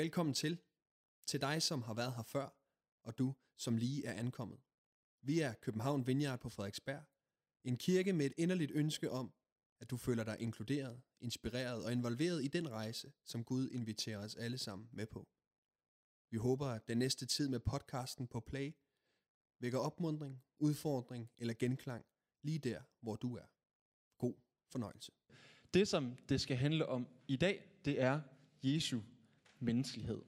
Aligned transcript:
Velkommen 0.00 0.34
til. 0.34 0.58
Til 1.26 1.40
dig, 1.40 1.62
som 1.62 1.82
har 1.82 1.94
været 1.94 2.14
her 2.14 2.22
før, 2.22 2.48
og 3.02 3.18
du, 3.18 3.34
som 3.56 3.76
lige 3.76 4.04
er 4.06 4.12
ankommet. 4.12 4.60
Vi 5.22 5.40
er 5.40 5.54
København 5.54 6.06
Vineyard 6.06 6.40
på 6.40 6.48
Frederiksberg. 6.48 7.02
En 7.64 7.76
kirke 7.76 8.12
med 8.12 8.26
et 8.26 8.32
inderligt 8.36 8.70
ønske 8.74 9.10
om, 9.10 9.32
at 9.80 9.90
du 9.90 9.96
føler 9.96 10.24
dig 10.24 10.36
inkluderet, 10.40 11.02
inspireret 11.20 11.84
og 11.84 11.92
involveret 11.92 12.44
i 12.44 12.48
den 12.48 12.70
rejse, 12.70 13.12
som 13.24 13.44
Gud 13.44 13.68
inviterer 13.70 14.18
os 14.18 14.36
alle 14.36 14.58
sammen 14.58 14.88
med 14.92 15.06
på. 15.06 15.28
Vi 16.30 16.36
håber, 16.36 16.66
at 16.66 16.88
den 16.88 16.98
næste 16.98 17.26
tid 17.26 17.48
med 17.48 17.60
podcasten 17.60 18.26
på 18.26 18.40
Play 18.40 18.72
vækker 19.58 19.78
opmundring, 19.78 20.42
udfordring 20.58 21.30
eller 21.38 21.54
genklang 21.54 22.04
lige 22.42 22.58
der, 22.58 22.82
hvor 23.00 23.16
du 23.16 23.36
er. 23.36 23.46
God 24.18 24.34
fornøjelse. 24.68 25.12
Det, 25.74 25.88
som 25.88 26.16
det 26.28 26.40
skal 26.40 26.56
handle 26.56 26.86
om 26.86 27.08
i 27.28 27.36
dag, 27.36 27.80
det 27.84 28.00
er 28.00 28.20
Jesu 28.62 29.00
menneskelighed. 29.60 30.18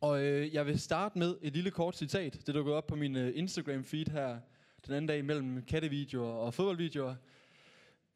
Og 0.00 0.22
øh, 0.22 0.54
jeg 0.54 0.66
vil 0.66 0.80
starte 0.80 1.18
med 1.18 1.36
et 1.42 1.52
lille 1.52 1.70
kort 1.70 1.96
citat. 1.96 2.46
Det 2.46 2.54
dukkede 2.54 2.76
op 2.76 2.86
på 2.86 2.96
min 2.96 3.16
øh, 3.16 3.32
Instagram-feed 3.36 4.10
her 4.10 4.40
den 4.86 4.94
anden 4.94 5.06
dag 5.06 5.24
mellem 5.24 5.62
kattevideoer 5.62 6.32
og 6.32 6.54
fodboldvideoer. 6.54 7.14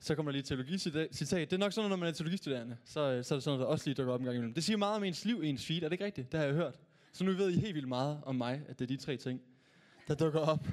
Så 0.01 0.15
kommer 0.15 0.33
der 0.33 0.35
lige 0.35 0.41
et 0.41 0.47
teologi-citat. 0.47 1.51
Det 1.51 1.57
er 1.57 1.59
nok 1.59 1.73
sådan, 1.73 1.91
når 1.91 1.97
man 1.97 2.09
er 2.09 2.13
teologistuderende, 2.13 2.77
så, 2.85 3.01
øh, 3.01 3.25
så 3.25 3.35
er 3.35 3.37
det 3.37 3.43
sådan, 3.43 3.61
der 3.61 3.67
også 3.67 3.87
lige 3.87 3.95
dukker 3.95 4.13
op 4.13 4.21
en 4.21 4.25
gang 4.25 4.37
imellem. 4.37 4.55
Det 4.55 4.65
siger 4.65 4.77
meget 4.77 4.97
om 4.97 5.05
ens 5.05 5.25
liv, 5.25 5.41
ens 5.45 5.67
feed. 5.67 5.83
Er 5.83 5.89
det 5.89 5.93
ikke 5.93 6.05
rigtigt? 6.05 6.33
Det 6.33 6.41
har 6.41 6.47
jeg 6.47 6.55
hørt. 6.55 6.81
Så 7.13 7.25
nu 7.25 7.33
ved 7.33 7.51
I 7.51 7.61
helt 7.61 7.75
vildt 7.75 7.89
meget 7.89 8.21
om 8.25 8.35
mig, 8.35 8.63
at 8.69 8.79
det 8.79 8.85
er 8.85 8.89
de 8.89 8.97
tre 8.97 9.17
ting, 9.17 9.41
der 10.09 10.15
dukker 10.15 10.41
op 10.41 10.67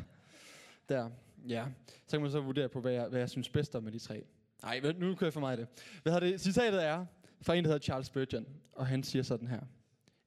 der. 0.90 1.10
Ja, 1.48 1.66
så 2.08 2.12
kan 2.12 2.22
man 2.22 2.32
så 2.32 2.40
vurdere 2.40 2.70
på, 2.70 2.82
hvad 2.82 2.92
jeg, 2.92 3.08
hvad 3.08 3.20
jeg 3.20 3.30
synes 3.30 3.50
bedst 3.50 3.76
om 3.76 3.84
med 3.84 3.92
de 3.92 4.00
tre. 4.00 4.24
Nej, 4.64 4.80
nu 4.80 5.16
kører 5.16 5.28
jeg 5.28 5.34
for 5.34 5.40
mig 5.40 5.58
det. 5.58 5.68
Hvad 6.04 6.14
har 6.14 6.20
det? 6.20 6.42
Citatet 6.42 6.86
er 6.86 7.06
fra 7.42 7.56
en, 7.56 7.64
der 7.64 7.70
hedder 7.70 7.84
Charles 7.84 8.08
Spurgeon, 8.08 8.46
og 8.72 8.88
han 8.88 9.04
siger 9.04 9.24
sådan 9.24 9.48
her. 9.48 9.62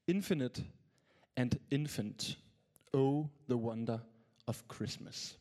Infinite 0.06 0.66
and 1.36 1.52
infant, 1.70 2.38
oh 2.92 3.26
the 3.48 3.56
wonder 3.56 3.98
of 4.46 4.62
Christmas. 4.74 5.38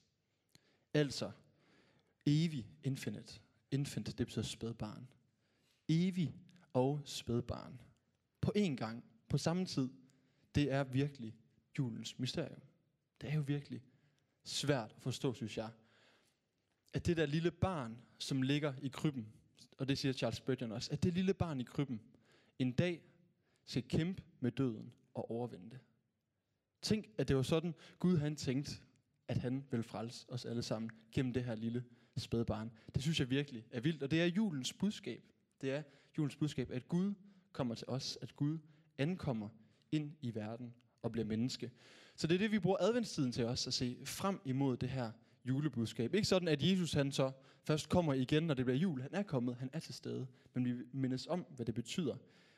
Altså, 0.94 1.32
evig, 2.26 2.68
infinite. 2.84 3.40
Infant, 3.72 4.18
det 4.18 4.28
betyder 4.28 4.46
spædbarn. 4.46 5.08
Evig 5.90 6.36
og 6.74 7.02
spædbarn. 7.06 7.82
På 8.42 8.52
én 8.58 8.76
gang, 8.76 9.04
på 9.30 9.38
samme 9.38 9.66
tid. 9.66 9.90
Det 10.56 10.72
er 10.72 10.84
virkelig 10.84 11.36
julens 11.78 12.20
mysterium. 12.20 12.62
Det 13.22 13.30
er 13.30 13.34
jo 13.34 13.42
virkelig 13.42 13.82
svært 14.44 14.92
at 14.96 15.02
forstå, 15.02 15.34
synes 15.34 15.58
jeg. 15.58 15.70
At 16.94 17.06
det 17.06 17.18
der 17.18 17.26
lille 17.26 17.52
barn, 17.52 17.98
som 18.20 18.42
ligger 18.42 18.74
i 18.82 18.88
krybben, 18.88 19.34
og 19.78 19.88
det 19.88 19.98
siger 19.98 20.14
Charles 20.14 20.38
Spurgeon 20.38 20.72
også, 20.72 20.92
at 20.92 21.04
det 21.04 21.14
lille 21.14 21.34
barn 21.34 21.60
i 21.60 21.64
krybben 21.64 22.02
en 22.60 22.72
dag 22.72 23.02
skal 23.66 23.84
kæmpe 23.84 24.24
med 24.40 24.52
døden 24.52 24.94
og 25.14 25.32
overvinde 25.32 25.70
det. 25.70 25.80
Tænk, 26.82 27.10
at 27.18 27.28
det 27.28 27.36
var 27.36 27.42
sådan, 27.42 27.74
Gud 28.00 28.18
han 28.18 28.36
tænkte, 28.36 28.72
at 29.28 29.38
han 29.38 29.66
vil 29.72 29.84
frelse 29.84 30.26
os 30.30 30.46
alle 30.46 30.64
sammen 30.64 30.92
gennem 31.12 31.34
det 31.34 31.44
her 31.44 31.56
lille 31.56 31.84
spædbarn. 32.18 32.72
Det 32.96 33.02
synes 33.02 33.20
jeg 33.20 33.30
virkelig 33.30 33.66
er 33.72 33.80
vildt, 33.80 34.04
og 34.04 34.12
det 34.12 34.22
er 34.22 34.26
julens 34.26 34.74
budskab. 34.74 35.24
Det 35.62 35.72
er 35.72 35.84
julens 36.18 36.36
budskab, 36.36 36.72
at 36.72 36.88
Gud 36.88 37.14
kommer 37.52 37.76
til 37.76 37.90
os, 37.90 38.18
at 38.22 38.36
Gud 38.36 38.58
ankommer 38.98 39.50
ind 39.92 40.12
i 40.22 40.36
verden 40.36 40.74
og 41.02 41.12
bliver 41.12 41.26
menneske. 41.26 41.72
Så 42.16 42.28
det 42.28 42.36
er 42.36 42.40
det, 42.40 42.52
vi 42.52 42.60
bruger 42.60 42.78
adventstiden 42.80 43.32
til 43.32 43.46
os 43.46 43.68
at 43.68 43.74
se 43.74 43.98
frem 44.06 44.40
imod 44.46 44.78
det 44.78 44.90
her 44.90 45.12
julebudskab. 45.46 46.14
Ikke 46.16 46.28
sådan, 46.28 46.48
at 46.48 46.64
Jesus 46.64 46.94
han 46.94 47.12
så 47.12 47.32
først 47.64 47.90
kommer 47.90 48.14
igen, 48.14 48.44
når 48.44 48.54
det 48.54 48.66
bliver 48.66 48.78
jul. 48.78 49.02
Han 49.02 49.14
er 49.14 49.24
kommet, 49.24 49.56
han 49.56 49.70
er 49.74 49.80
til 49.80 49.94
stede. 49.94 50.28
Men 50.54 50.66
vi 50.66 50.74
mindes 50.94 51.28
om, 51.28 51.46
hvad 51.56 51.66
det 51.66 51.76
betyder, 51.76 52.16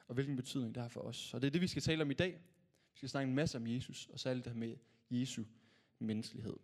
og 0.08 0.14
hvilken 0.14 0.36
betydning 0.36 0.76
det 0.76 0.82
har 0.82 0.90
for 0.90 1.02
os. 1.02 1.34
Og 1.34 1.42
det 1.42 1.48
er 1.48 1.52
det, 1.52 1.62
vi 1.62 1.68
skal 1.68 1.82
tale 1.82 2.02
om 2.02 2.12
i 2.12 2.14
dag. 2.14 2.32
Vi 2.94 2.98
skal 2.98 3.10
snakke 3.10 3.30
en 3.30 3.36
masse 3.36 3.58
om 3.58 3.68
Jesus, 3.68 4.10
og 4.14 4.20
særligt 4.20 4.46
det 4.46 4.54
her 4.54 4.60
med 4.60 4.76
Jesu 5.10 5.44
menneskelighed. 6.00 6.56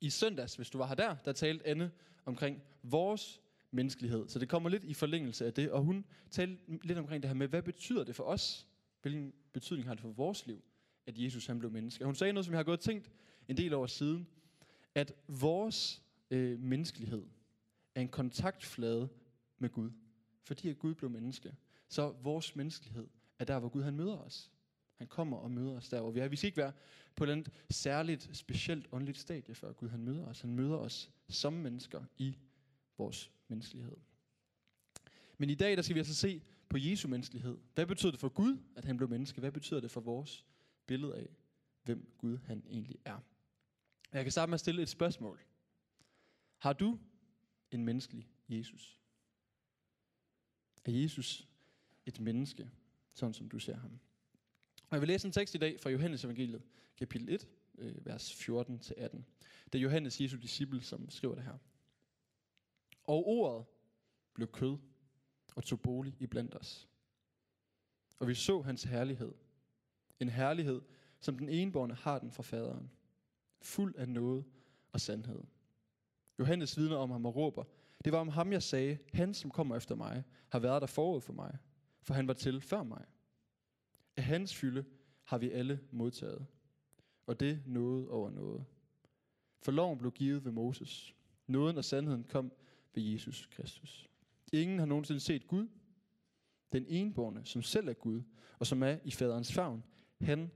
I 0.00 0.10
søndags, 0.10 0.56
hvis 0.56 0.70
du 0.70 0.78
var 0.78 0.86
her 0.86 0.94
der, 0.94 1.16
der 1.24 1.32
talte 1.32 1.66
Anne 1.66 1.90
omkring 2.24 2.62
vores 2.82 3.40
menneskelighed. 3.70 4.28
Så 4.28 4.38
det 4.38 4.48
kommer 4.48 4.68
lidt 4.68 4.84
i 4.84 4.94
forlængelse 4.94 5.46
af 5.46 5.54
det, 5.54 5.70
og 5.70 5.82
hun 5.82 6.04
talte 6.30 6.58
lidt 6.82 6.98
omkring 6.98 7.22
det 7.22 7.28
her 7.28 7.34
med, 7.34 7.48
hvad 7.48 7.62
betyder 7.62 8.04
det 8.04 8.16
for 8.16 8.24
os? 8.24 8.66
Hvilken 9.02 9.32
betydning 9.52 9.88
har 9.88 9.94
det 9.94 10.02
for 10.02 10.12
vores 10.12 10.46
liv, 10.46 10.64
at 11.06 11.18
Jesus 11.18 11.46
han 11.46 11.58
blev 11.58 11.70
menneske? 11.70 12.04
Og 12.04 12.06
hun 12.06 12.14
sagde 12.14 12.32
noget, 12.32 12.44
som 12.44 12.52
jeg 12.52 12.58
har 12.58 12.64
gået 12.64 12.78
og 12.78 12.84
tænkt 12.84 13.10
en 13.48 13.56
del 13.56 13.74
år 13.74 13.86
siden, 13.86 14.26
at 14.94 15.12
vores 15.28 16.02
øh, 16.30 16.60
menneskelighed 16.60 17.26
er 17.94 18.00
en 18.00 18.08
kontaktflade 18.08 19.08
med 19.58 19.70
Gud. 19.70 19.90
Fordi 20.42 20.68
at 20.68 20.78
Gud 20.78 20.94
blev 20.94 21.10
menneske. 21.10 21.54
Så 21.88 22.14
vores 22.22 22.56
menneskelighed 22.56 23.06
er 23.38 23.44
der, 23.44 23.58
hvor 23.58 23.68
Gud 23.68 23.82
han 23.82 23.96
møder 23.96 24.16
os. 24.16 24.50
Han 24.94 25.06
kommer 25.06 25.36
og 25.36 25.50
møder 25.50 25.76
os 25.76 25.88
der, 25.88 26.00
hvor 26.00 26.10
vi 26.10 26.20
er. 26.20 26.28
Vi 26.28 26.36
skal 26.36 26.46
ikke 26.46 26.56
være 26.56 26.72
på 27.16 27.24
et 27.24 27.28
eller 27.28 27.34
andet 27.34 27.52
særligt, 27.70 28.30
specielt 28.32 28.88
åndeligt 28.92 29.18
stadie, 29.18 29.54
før 29.54 29.72
Gud 29.72 29.88
han 29.88 30.02
møder 30.04 30.26
os. 30.26 30.40
Han 30.40 30.54
møder 30.54 30.76
os 30.76 31.10
som 31.28 31.52
mennesker 31.52 32.04
i 32.18 32.36
vores 32.98 33.30
menneskelighed. 33.48 33.96
Men 35.38 35.50
i 35.50 35.54
dag, 35.54 35.76
der 35.76 35.82
skal 35.82 35.94
vi 35.94 36.00
altså 36.00 36.14
se 36.14 36.42
på 36.68 36.78
Jesu 36.78 37.08
menneskelighed. 37.08 37.58
Hvad 37.74 37.86
betyder 37.86 38.10
det 38.10 38.20
for 38.20 38.28
Gud, 38.28 38.58
at 38.76 38.84
han 38.84 38.96
blev 38.96 39.08
menneske? 39.08 39.40
Hvad 39.40 39.52
betyder 39.52 39.80
det 39.80 39.90
for 39.90 40.00
vores 40.00 40.44
billede 40.86 41.16
af, 41.16 41.28
hvem 41.82 42.14
Gud 42.18 42.38
han 42.38 42.62
egentlig 42.68 42.96
er? 43.04 43.18
Jeg 44.14 44.24
kan 44.24 44.32
starte 44.32 44.50
med 44.50 44.54
at 44.54 44.60
stille 44.60 44.82
et 44.82 44.88
spørgsmål. 44.88 45.40
Har 46.58 46.72
du 46.72 46.98
en 47.70 47.84
menneskelig 47.84 48.30
Jesus? 48.48 49.00
Er 50.84 50.92
Jesus 50.92 51.48
et 52.06 52.20
menneske, 52.20 52.70
sådan 53.14 53.34
som 53.34 53.48
du 53.48 53.58
ser 53.58 53.76
ham? 53.76 54.00
Og 54.82 54.92
jeg 54.92 55.00
vil 55.00 55.08
læse 55.08 55.26
en 55.26 55.32
tekst 55.32 55.54
i 55.54 55.58
dag 55.58 55.80
fra 55.80 55.90
Johannes 55.90 56.24
evangeliet, 56.24 56.62
kapitel 56.96 57.28
1, 57.28 57.48
øh, 57.78 58.06
vers 58.06 58.32
14-18. 58.32 59.24
Det 59.72 59.78
er 59.78 59.82
Johannes, 59.82 60.20
Jesu 60.20 60.36
disciple, 60.36 60.82
som 60.82 61.10
skriver 61.10 61.34
det 61.34 61.44
her. 61.44 61.58
Og 63.04 63.26
ordet 63.26 63.66
blev 64.34 64.48
kød 64.48 64.78
og 65.56 65.64
tog 65.64 65.80
bolig 65.80 66.16
i 66.20 66.26
blandt 66.26 66.54
os. 66.54 66.88
Og 68.18 68.28
vi 68.28 68.34
så 68.34 68.62
hans 68.62 68.82
herlighed. 68.82 69.32
En 70.20 70.28
herlighed, 70.28 70.82
som 71.20 71.38
den 71.38 71.48
enborne 71.48 71.94
har 71.94 72.18
den 72.18 72.30
fra 72.30 72.42
faderen. 72.42 72.90
Fuld 73.64 73.94
af 73.96 74.08
noget 74.08 74.44
og 74.92 75.00
sandhed. 75.00 75.40
Johannes 76.38 76.78
vidner 76.78 76.96
om 76.96 77.10
ham 77.10 77.26
og 77.26 77.36
råber, 77.36 77.64
det 78.04 78.12
var 78.12 78.18
om 78.18 78.28
ham, 78.28 78.52
jeg 78.52 78.62
sagde, 78.62 78.98
han 79.12 79.34
som 79.34 79.50
kommer 79.50 79.76
efter 79.76 79.94
mig, 79.94 80.24
har 80.48 80.58
været 80.58 80.80
der 80.80 80.86
forud 80.86 81.20
for 81.20 81.32
mig, 81.32 81.58
for 82.02 82.14
han 82.14 82.28
var 82.28 82.34
til 82.34 82.60
før 82.60 82.82
mig. 82.82 83.04
Af 84.16 84.24
hans 84.24 84.54
fylde 84.54 84.84
har 85.24 85.38
vi 85.38 85.50
alle 85.50 85.80
modtaget, 85.90 86.46
og 87.26 87.40
det 87.40 87.62
noget 87.66 88.08
over 88.08 88.30
noget. 88.30 88.64
For 89.62 89.72
loven 89.72 89.98
blev 89.98 90.12
givet 90.12 90.44
ved 90.44 90.52
Moses. 90.52 91.14
Nåden 91.46 91.78
og 91.78 91.84
sandheden 91.84 92.24
kom 92.24 92.52
ved 92.94 93.02
Jesus 93.02 93.46
Kristus. 93.46 94.08
Ingen 94.52 94.78
har 94.78 94.86
nogensinde 94.86 95.20
set 95.20 95.46
Gud. 95.46 95.68
Den 96.72 96.86
enborne, 96.88 97.44
som 97.44 97.62
selv 97.62 97.88
er 97.88 97.92
Gud, 97.92 98.22
og 98.58 98.66
som 98.66 98.82
er 98.82 98.98
i 99.04 99.10
faderens 99.10 99.52
favn, 99.52 99.84
han 100.20 100.50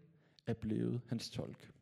er 0.47 0.55
blevet 0.55 1.01
hans 1.07 1.31
tolk. 1.31 1.73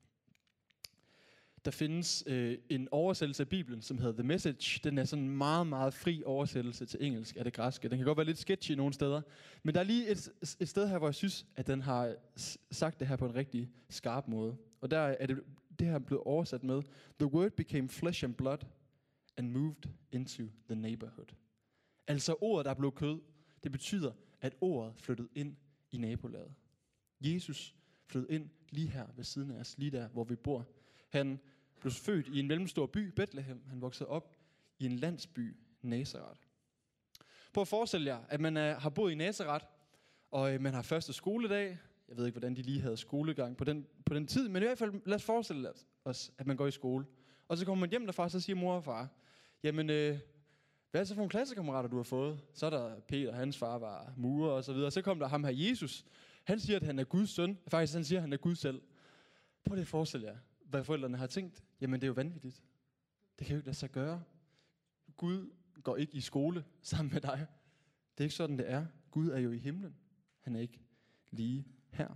Der 1.67 1.73
findes 1.73 2.25
øh, 2.27 2.59
en 2.69 2.89
oversættelse 2.91 3.43
af 3.43 3.49
Bibelen, 3.49 3.83
som 3.83 3.99
hedder 3.99 4.13
The 4.13 4.23
Message. 4.23 4.81
Den 4.85 4.99
er 4.99 5.05
sådan 5.05 5.25
en 5.25 5.37
meget, 5.37 5.67
meget 5.67 5.95
fri 5.95 6.23
oversættelse 6.27 6.87
til 6.87 7.05
engelsk 7.05 7.37
af 7.37 7.45
det 7.45 7.53
græske. 7.53 7.89
Den 7.89 7.99
kan 7.99 8.07
godt 8.07 8.19
være 8.19 8.27
lidt 8.27 8.39
sketchy 8.39 8.73
nogle 8.73 8.93
steder. 8.93 9.23
Men 9.63 9.75
der 9.75 9.81
er 9.81 9.85
lige 9.85 10.09
et, 10.09 10.29
et 10.61 10.69
sted 10.69 10.89
her, 10.89 10.99
hvor 10.99 11.07
jeg 11.07 11.15
synes, 11.15 11.47
at 11.57 11.67
den 11.67 11.83
har 11.83 12.15
sagt 12.71 13.01
det 13.01 13.09
her 13.09 13.17
på 13.17 13.27
en 13.27 13.35
rigtig 13.35 13.71
skarp 13.89 14.29
måde. 14.29 14.57
Og 14.81 14.91
der 14.91 14.99
er 14.99 15.27
det, 15.27 15.41
det 15.79 15.87
her 15.87 15.99
blevet 15.99 16.25
oversat 16.25 16.65
med, 16.65 16.83
The 17.19 17.27
word 17.27 17.51
became 17.51 17.89
flesh 17.89 18.25
and 18.25 18.35
blood 18.35 18.59
and 19.37 19.51
moved 19.51 19.91
into 20.13 20.43
the 20.69 20.77
neighborhood. 20.77 21.35
Altså 22.07 22.35
ordet, 22.41 22.65
der 22.65 22.75
blev 22.75 22.93
kød, 22.93 23.21
det 23.63 23.73
betyder, 23.73 24.13
at 24.41 24.55
ordet 24.61 24.95
flyttede 24.97 25.29
ind 25.35 25.57
i 25.93 25.99
nabolaget. 25.99 26.53
Jesus 27.21 27.75
flyttede 28.07 28.35
ind 28.35 28.51
lige 28.71 28.89
her 28.89 29.07
ved 29.17 29.25
siden 29.25 29.51
af 29.51 29.61
os, 29.61 29.79
lige 29.79 29.91
der, 29.91 30.09
hvor 30.09 30.25
vi 30.25 30.37
bor. 30.37 30.67
Han 31.09 31.39
blev 31.87 31.93
født 31.93 32.29
i 32.29 32.39
en 32.39 32.49
mellemstor 32.49 32.87
by, 32.87 32.99
Bethlehem. 32.99 33.63
Han 33.69 33.81
voksede 33.81 34.09
op 34.09 34.37
i 34.79 34.87
en 34.87 34.93
landsby, 34.93 35.57
Nazareth. 35.83 36.41
Prøv 37.53 37.63
at 37.63 37.69
forestille 37.69 38.07
jer, 38.07 38.19
at 38.29 38.41
man 38.41 38.57
er, 38.57 38.79
har 38.79 38.91
boet 38.91 39.13
i 39.13 39.15
Nazareth, 39.15 39.65
og 40.31 40.55
øh, 40.55 40.61
man 40.61 40.75
har 40.75 40.83
første 40.83 41.13
skoledag. 41.13 41.79
Jeg 42.09 42.17
ved 42.17 42.27
ikke, 42.27 42.39
hvordan 42.39 42.57
de 42.57 42.63
lige 42.63 42.81
havde 42.81 42.97
skolegang 42.97 43.57
på 43.57 43.65
den, 43.65 43.87
på 44.07 44.15
den 44.15 44.27
tid, 44.27 44.49
men 44.49 44.63
i 44.63 44.67
hvert 44.67 44.79
fald 44.79 44.93
lad 45.07 45.15
os 45.15 45.25
forestille 45.25 45.73
os, 46.05 46.33
at 46.39 46.47
man 46.47 46.57
går 46.57 46.67
i 46.67 46.71
skole. 46.71 47.07
Og 47.49 47.59
så 47.59 47.65
kommer 47.65 47.81
man 47.81 47.91
hjem 47.91 48.05
derfra, 48.05 48.29
så 48.29 48.41
siger 48.41 48.57
mor 48.57 48.75
og 48.75 48.85
far, 48.85 49.09
jamen, 49.63 49.91
øh, 49.91 50.19
hvad 50.91 51.01
er 51.01 51.03
det 51.03 51.09
så 51.09 51.15
for 51.15 51.21
nogle 51.21 51.31
klassekammerater, 51.31 51.89
du 51.89 51.97
har 51.97 52.03
fået? 52.03 52.41
Så 52.55 52.67
er 52.67 52.71
der 52.71 53.01
Peter, 53.01 53.33
hans 53.33 53.59
far 53.59 53.79
var 53.79 54.13
murer 54.17 54.51
og 54.51 54.65
så 54.65 54.73
videre. 54.73 54.91
Så 54.91 55.03
kom 55.03 55.19
der 55.19 55.29
ham 55.29 55.45
her, 55.45 55.53
Jesus. 55.53 56.05
Han 56.45 56.61
siger, 56.61 56.77
at 56.77 56.83
han 56.83 56.99
er 56.99 57.05
Guds 57.05 57.31
søn. 57.31 57.59
Faktisk, 57.69 57.95
han 57.95 58.05
siger, 58.05 58.19
at 58.19 58.23
han 58.23 58.33
er 58.33 58.37
Gud 58.37 58.55
selv. 58.55 58.83
Prøv 59.65 59.75
lige 59.75 59.83
at 59.83 59.89
forestille 59.89 60.27
jer 60.27 60.37
hvad 60.71 60.85
forældrene 60.85 61.17
har 61.17 61.27
tænkt, 61.27 61.65
jamen 61.81 62.01
det 62.01 62.07
er 62.07 62.09
jo 62.09 62.13
vanvittigt. 62.13 62.63
Det 63.39 63.47
kan 63.47 63.55
jo 63.55 63.59
ikke 63.59 63.67
lade 63.67 63.77
sig 63.77 63.91
gøre. 63.91 64.23
Gud 65.17 65.51
går 65.83 65.97
ikke 65.97 66.15
i 66.15 66.21
skole 66.21 66.65
sammen 66.83 67.13
med 67.13 67.21
dig. 67.21 67.47
Det 68.19 68.21
er 68.21 68.25
ikke 68.25 68.35
sådan, 68.35 68.59
det 68.59 68.71
er. 68.71 68.87
Gud 69.11 69.29
er 69.29 69.39
jo 69.39 69.51
i 69.51 69.59
himlen. 69.59 69.97
Han 70.41 70.57
er 70.57 70.61
ikke 70.61 70.81
lige 71.31 71.67
her. 71.91 72.09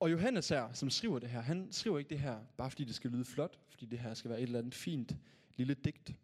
Og 0.00 0.12
Johannes 0.12 0.48
her, 0.48 0.72
som 0.72 0.90
skriver 0.90 1.18
det 1.18 1.30
her, 1.30 1.40
han 1.40 1.72
skriver 1.72 1.98
ikke 1.98 2.10
det 2.10 2.18
her, 2.18 2.44
bare 2.56 2.70
fordi 2.70 2.84
det 2.84 2.94
skal 2.94 3.10
lyde 3.10 3.24
flot, 3.24 3.58
fordi 3.68 3.86
det 3.86 3.98
her 3.98 4.14
skal 4.14 4.30
være 4.30 4.40
et 4.40 4.46
eller 4.46 4.58
andet 4.58 4.74
fint 4.74 5.16
lille 5.56 5.74
digt. 5.74 6.14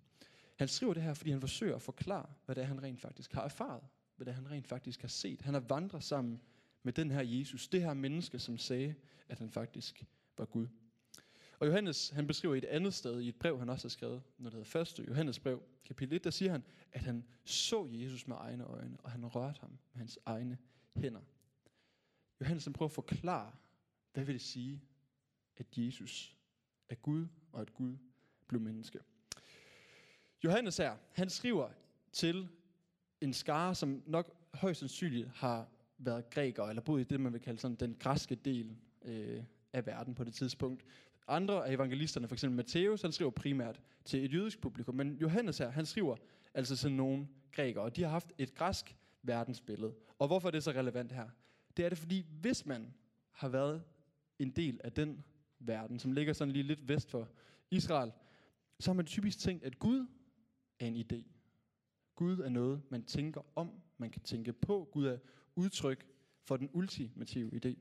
Han 0.56 0.69
skriver 0.69 0.94
det 0.94 1.03
her, 1.03 1.14
fordi 1.14 1.31
han 1.31 1.41
forsøger 1.41 1.76
at 1.76 1.82
forklare, 1.82 2.26
hvad 2.44 2.55
det 2.55 2.62
er, 2.62 2.67
han 2.67 2.82
rent 2.82 3.00
faktisk 3.00 3.32
har 3.32 3.43
erfaret. 3.43 3.82
Hvad 4.17 4.25
det 4.25 4.31
er, 4.31 4.35
han 4.35 4.50
rent 4.50 4.69
faktisk 4.69 5.00
har 5.00 5.09
set. 5.09 5.43
Han 5.43 5.55
har 5.55 5.61
vandret 5.61 6.05
sammen 6.05 6.41
med 6.83 6.93
den 6.93 7.11
her 7.11 7.23
Jesus, 7.23 7.69
det 7.69 7.83
her 7.83 7.95
menneske, 7.95 8.39
som 8.39 8.59
sagde, 8.59 8.95
at 9.29 9.39
han 9.39 9.51
faktisk 9.51 10.05
var 10.39 10.45
Gud. 10.45 10.67
Og 11.59 11.67
Johannes, 11.67 12.09
han 12.09 12.27
beskriver 12.27 12.55
i 12.55 12.59
et 12.59 12.65
andet 12.65 12.95
sted, 12.95 13.21
i 13.21 13.29
et 13.29 13.37
brev, 13.37 13.59
han 13.59 13.69
også 13.69 13.85
har 13.85 13.91
skrevet, 13.91 14.23
når 14.39 14.51
det 14.51 14.55
hedder 14.55 14.71
første 14.71 15.05
Johannes 15.09 15.39
brev, 15.39 15.63
kapitel 15.85 16.17
1, 16.17 16.25
der 16.25 16.31
siger 16.31 16.51
han, 16.51 16.65
at 16.93 17.01
han 17.01 17.25
så 17.45 17.89
Jesus 17.91 18.27
med 18.27 18.37
egne 18.39 18.65
øjne, 18.65 18.97
og 19.01 19.11
han 19.11 19.27
rørte 19.27 19.61
ham 19.61 19.71
med 19.71 19.99
hans 19.99 20.19
egne 20.27 20.59
hænder. 20.97 21.21
Johannes 22.41 22.65
han 22.65 22.73
prøver 22.73 22.89
at 22.89 22.95
forklare, 22.95 23.53
hvad 24.13 24.25
vil 24.25 24.35
det 24.35 24.43
sige, 24.43 24.83
at 25.57 25.67
Jesus 25.79 26.37
er 26.89 26.95
Gud, 26.95 27.27
og 27.53 27.61
at 27.61 27.75
Gud 27.75 27.97
blev 28.47 28.61
menneske. 28.61 28.99
Johannes 30.45 30.77
her, 30.77 30.97
han 31.13 31.31
skriver 31.31 31.71
til 32.13 32.49
en 33.21 33.33
skare, 33.33 33.75
som 33.75 34.03
nok 34.07 34.37
højst 34.55 34.81
sandsynligt 34.81 35.29
har 35.29 35.69
været 35.99 36.31
grækere, 36.31 36.69
eller 36.69 36.83
boet 36.83 37.00
i 37.00 37.05
det, 37.05 37.21
man 37.21 37.33
vil 37.33 37.41
kalde 37.41 37.61
sådan 37.61 37.77
den 37.77 37.97
græske 38.00 38.35
del 38.35 38.77
øh, 39.03 39.43
af 39.73 39.87
verden 39.87 40.15
på 40.15 40.25
det 40.25 40.35
tidspunkt. 40.35 40.85
Andre 41.29 41.69
af 41.69 41.73
evangelisterne, 41.73 42.29
f.eks. 42.29 42.45
Matthæus, 42.45 43.03
han 43.03 43.12
skriver 43.12 43.31
primært 43.31 43.81
til 44.05 44.25
et 44.25 44.35
jødisk 44.35 44.61
publikum, 44.61 44.95
men 44.95 45.17
Johannes 45.17 45.59
her, 45.59 45.71
han 45.71 45.87
skriver 45.87 46.17
altså 46.55 46.77
til 46.77 46.93
nogle 46.93 47.29
grækere, 47.53 47.85
og 47.85 47.97
de 47.97 48.03
har 48.03 48.11
haft 48.11 48.33
et 48.39 48.55
græsk 48.55 48.97
verdensbillede. 49.23 49.95
Og 50.19 50.27
hvorfor 50.27 50.49
er 50.49 50.53
det 50.53 50.62
så 50.62 50.71
relevant 50.71 51.12
her? 51.12 51.29
Det 51.77 51.85
er 51.85 51.89
det, 51.89 51.99
fordi 51.99 52.27
hvis 52.41 52.67
man 52.67 52.95
har 53.33 53.49
været 53.49 53.83
en 54.39 54.50
del 54.50 54.81
af 54.85 54.93
den 54.93 55.25
verden, 55.59 55.99
som 55.99 56.12
ligger 56.12 56.33
sådan 56.33 56.53
lige 56.53 56.62
lidt 56.62 56.89
vest 56.89 57.11
for 57.11 57.29
Israel, 57.71 58.12
så 58.81 58.91
har 58.91 58.95
man 58.95 59.06
typisk 59.06 59.39
tænkt, 59.39 59.65
at 59.65 59.79
Gud 59.79 60.06
er 60.81 60.87
en 60.87 60.97
idé. 60.97 61.25
Gud 62.15 62.39
er 62.39 62.49
noget, 62.49 62.83
man 62.91 63.05
tænker 63.05 63.41
om, 63.56 63.71
man 63.99 64.11
kan 64.11 64.23
tænke 64.23 64.53
på. 64.53 64.89
Gud 64.93 65.06
er 65.06 65.19
udtryk 65.59 66.07
for 66.45 66.57
den 66.57 66.71
ultimative 66.73 67.51
idé. 67.55 67.79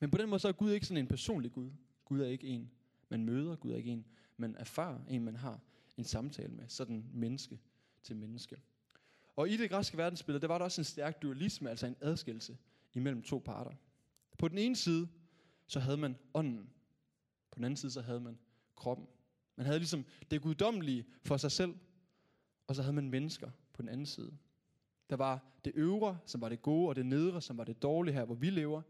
Men 0.00 0.10
på 0.10 0.18
den 0.18 0.28
måde 0.28 0.38
så 0.38 0.48
er 0.48 0.52
Gud 0.52 0.70
ikke 0.70 0.86
sådan 0.86 1.02
en 1.02 1.08
personlig 1.08 1.52
Gud. 1.52 1.70
Gud 2.04 2.20
er 2.20 2.26
ikke 2.26 2.46
en, 2.46 2.70
man 3.08 3.24
møder. 3.24 3.56
Gud 3.56 3.72
er 3.72 3.76
ikke 3.76 3.90
en, 3.90 4.06
man 4.36 4.56
erfarer. 4.56 5.00
En, 5.08 5.24
man 5.24 5.36
har 5.36 5.60
en 5.96 6.04
samtale 6.04 6.52
med. 6.52 6.68
Sådan 6.68 7.04
menneske 7.12 7.60
til 8.02 8.16
menneske. 8.16 8.56
Og 9.36 9.50
i 9.50 9.56
det 9.56 9.70
græske 9.70 9.96
verdensbillede, 9.96 10.42
der 10.42 10.48
var 10.48 10.58
der 10.58 10.64
også 10.64 10.80
en 10.80 10.84
stærk 10.84 11.22
dualisme, 11.22 11.70
altså 11.70 11.86
en 11.86 11.96
adskillelse 12.00 12.58
imellem 12.94 13.22
to 13.22 13.38
parter. 13.38 13.70
På 14.38 14.48
den 14.48 14.58
ene 14.58 14.76
side, 14.76 15.08
så 15.66 15.80
havde 15.80 15.96
man 15.96 16.16
ånden. 16.34 16.70
På 17.50 17.56
den 17.56 17.64
anden 17.64 17.76
side, 17.76 17.92
så 17.92 18.00
havde 18.00 18.20
man 18.20 18.38
kroppen. 18.76 19.06
Man 19.56 19.66
havde 19.66 19.78
ligesom 19.78 20.04
det 20.30 20.42
guddommelige 20.42 21.04
for 21.22 21.36
sig 21.36 21.52
selv, 21.52 21.74
og 22.66 22.74
så 22.74 22.82
havde 22.82 22.94
man 22.94 23.10
mennesker 23.10 23.50
på 23.72 23.82
den 23.82 23.88
anden 23.88 24.06
side. 24.06 24.32
Der 25.10 25.16
var 25.16 25.44
det 25.64 25.72
øvre, 25.74 26.18
som 26.24 26.40
var 26.40 26.48
det 26.48 26.62
gode, 26.62 26.88
og 26.88 26.96
det 26.96 27.06
nedre, 27.06 27.42
som 27.42 27.58
var 27.58 27.64
det 27.64 27.82
dårlige 27.82 28.14
her, 28.14 28.24
hvor 28.24 28.34
vi 28.34 28.50
lever. 28.50 28.82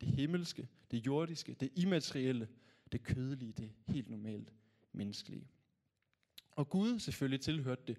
Det 0.00 0.08
himmelske, 0.08 0.68
det 0.90 1.06
jordiske, 1.06 1.54
det 1.54 1.70
immaterielle, 1.74 2.48
det 2.92 3.02
kødelige, 3.02 3.52
det 3.52 3.72
helt 3.86 4.10
normalt 4.10 4.52
menneskelige. 4.92 5.48
Og 6.50 6.68
Gud 6.68 6.98
selvfølgelig 6.98 7.40
tilhørte 7.40 7.82
det 7.86 7.96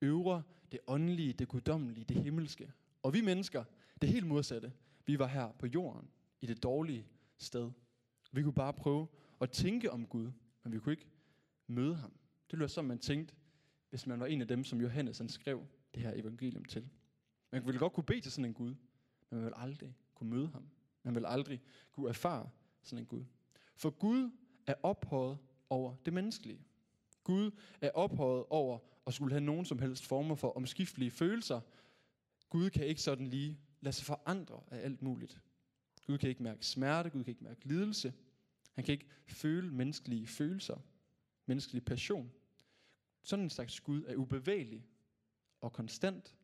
øvre, 0.00 0.42
det 0.72 0.80
åndelige, 0.86 1.32
det 1.32 1.48
guddommelige, 1.48 2.04
det 2.04 2.16
himmelske. 2.16 2.72
Og 3.02 3.14
vi 3.14 3.20
mennesker, 3.20 3.64
det 4.02 4.08
helt 4.08 4.26
modsatte. 4.26 4.72
Vi 5.06 5.18
var 5.18 5.26
her 5.26 5.52
på 5.52 5.66
jorden, 5.66 6.08
i 6.40 6.46
det 6.46 6.62
dårlige 6.62 7.06
sted. 7.38 7.70
Vi 8.32 8.42
kunne 8.42 8.52
bare 8.52 8.72
prøve 8.72 9.06
at 9.40 9.50
tænke 9.50 9.92
om 9.92 10.06
Gud, 10.06 10.30
men 10.62 10.72
vi 10.72 10.78
kunne 10.78 10.92
ikke 10.92 11.08
møde 11.66 11.94
ham. 11.94 12.12
Det 12.50 12.58
lød 12.58 12.68
som 12.68 12.84
man 12.84 12.98
tænkte, 12.98 13.34
hvis 13.90 14.06
man 14.06 14.20
var 14.20 14.26
en 14.26 14.40
af 14.40 14.48
dem, 14.48 14.64
som 14.64 14.80
Johannes 14.80 15.18
han 15.18 15.28
skrev 15.28 15.66
det 15.94 16.02
her 16.02 16.12
evangelium 16.14 16.64
til. 16.64 16.88
Man 17.50 17.66
ville 17.66 17.78
godt 17.78 17.92
kunne 17.92 18.04
bede 18.04 18.20
til 18.20 18.32
sådan 18.32 18.44
en 18.44 18.54
Gud, 18.54 18.74
men 19.30 19.38
man 19.38 19.44
vil 19.44 19.52
aldrig 19.56 19.96
kunne 20.14 20.30
møde 20.30 20.48
ham. 20.48 20.68
Man 21.02 21.14
vil 21.14 21.26
aldrig 21.26 21.62
kunne 21.92 22.08
erfare 22.08 22.50
sådan 22.82 22.98
en 22.98 23.06
Gud. 23.06 23.24
For 23.76 23.90
Gud 23.90 24.30
er 24.66 24.74
ophøjet 24.82 25.38
over 25.70 25.96
det 26.04 26.12
menneskelige. 26.12 26.64
Gud 27.24 27.50
er 27.80 27.90
ophøjet 27.90 28.44
over 28.50 28.78
at 29.06 29.14
skulle 29.14 29.32
have 29.32 29.44
nogen 29.44 29.64
som 29.64 29.78
helst 29.78 30.06
former 30.06 30.34
for 30.34 30.56
omskiftelige 30.56 31.10
følelser. 31.10 31.60
Gud 32.50 32.70
kan 32.70 32.86
ikke 32.86 33.02
sådan 33.02 33.26
lige 33.26 33.60
lade 33.80 33.92
sig 33.92 34.06
forandre 34.06 34.62
af 34.70 34.84
alt 34.84 35.02
muligt. 35.02 35.40
Gud 36.06 36.18
kan 36.18 36.28
ikke 36.28 36.42
mærke 36.42 36.66
smerte, 36.66 37.10
Gud 37.10 37.24
kan 37.24 37.30
ikke 37.30 37.44
mærke 37.44 37.68
lidelse. 37.68 38.14
Han 38.72 38.84
kan 38.84 38.92
ikke 38.92 39.06
føle 39.26 39.70
menneskelige 39.70 40.26
følelser, 40.26 40.76
menneskelig 41.46 41.84
passion. 41.84 42.32
Sådan 43.22 43.44
en 43.44 43.50
slags 43.50 43.80
Gud 43.80 44.04
er 44.04 44.16
ubevægelig 44.16 44.86
og 45.60 45.72
konstant, 45.72 46.35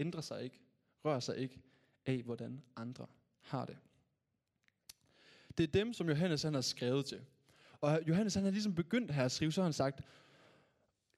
ændrer 0.00 0.20
sig 0.20 0.44
ikke, 0.44 0.60
rører 1.04 1.20
sig 1.20 1.36
ikke 1.36 1.60
af, 2.06 2.22
hvordan 2.22 2.62
andre 2.76 3.06
har 3.40 3.64
det. 3.64 3.76
Det 5.58 5.64
er 5.64 5.72
dem, 5.72 5.92
som 5.92 6.08
Johannes 6.08 6.42
han 6.42 6.54
har 6.54 6.60
skrevet 6.60 7.06
til. 7.06 7.20
Og 7.80 8.00
Johannes 8.08 8.34
han 8.34 8.44
har 8.44 8.50
ligesom 8.50 8.74
begyndt 8.74 9.10
her 9.10 9.24
at 9.24 9.32
skrive, 9.32 9.52
så 9.52 9.60
har 9.60 9.66
han 9.66 9.72
sagt, 9.72 10.00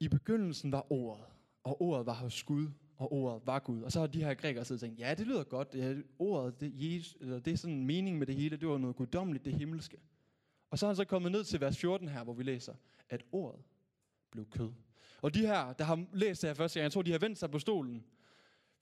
i 0.00 0.08
begyndelsen 0.08 0.73
var 0.73 0.93
ordet, 0.93 1.25
og 1.64 1.82
ordet 1.82 2.06
var 2.06 2.14
hos 2.14 2.43
Gud, 2.43 2.69
og 2.96 3.12
ordet 3.12 3.46
var 3.46 3.58
Gud. 3.58 3.82
Og 3.82 3.93
så 3.93 4.00
har 4.00 4.06
de 4.06 4.25
her 4.25 4.34
grækere 4.34 4.64
siddet 4.64 4.82
og 4.82 4.88
tænkt, 4.88 5.00
ja, 5.00 5.14
det 5.14 5.26
lyder 5.26 5.44
godt, 5.44 5.73
det 5.73 5.84
er 5.84 6.02
ordet, 6.19 6.61
det, 6.61 6.73
Jesus, 6.75 7.17
eller 7.20 7.38
det 7.38 7.52
er 7.52 7.56
sådan 7.56 7.76
en 7.76 7.87
mening 7.87 8.19
med 8.19 8.26
det 8.26 8.34
hele, 8.34 8.56
det 8.56 8.69
var 8.69 8.79
noget 8.79 8.96
guddommeligt, 8.96 9.44
det 9.44 9.52
himmelske. 9.52 9.96
Og 10.70 10.79
så 10.79 10.87
er 10.87 10.88
han 10.88 10.96
så 10.96 11.05
kommet 11.05 11.32
ned 11.32 11.44
til 11.44 11.61
vers 11.61 11.79
14 11.79 12.08
her, 12.08 12.25
hvor 12.25 12.32
vi 12.32 12.43
læser, 12.43 12.75
at 13.08 13.23
ordet 13.32 13.61
blev 14.31 14.50
kød. 14.50 14.73
Og 15.23 15.34
de 15.34 15.40
her, 15.40 15.73
der 15.73 15.84
har 15.84 16.06
læst 16.12 16.43
det 16.43 16.50
her 16.50 16.55
første 16.55 16.79
gang, 16.79 16.84
jeg 16.84 16.93
tror, 16.93 17.02
de 17.02 17.12
har 17.12 17.19
vendt 17.19 17.38
sig 17.38 17.50
på 17.50 17.58
stolen. 17.58 18.05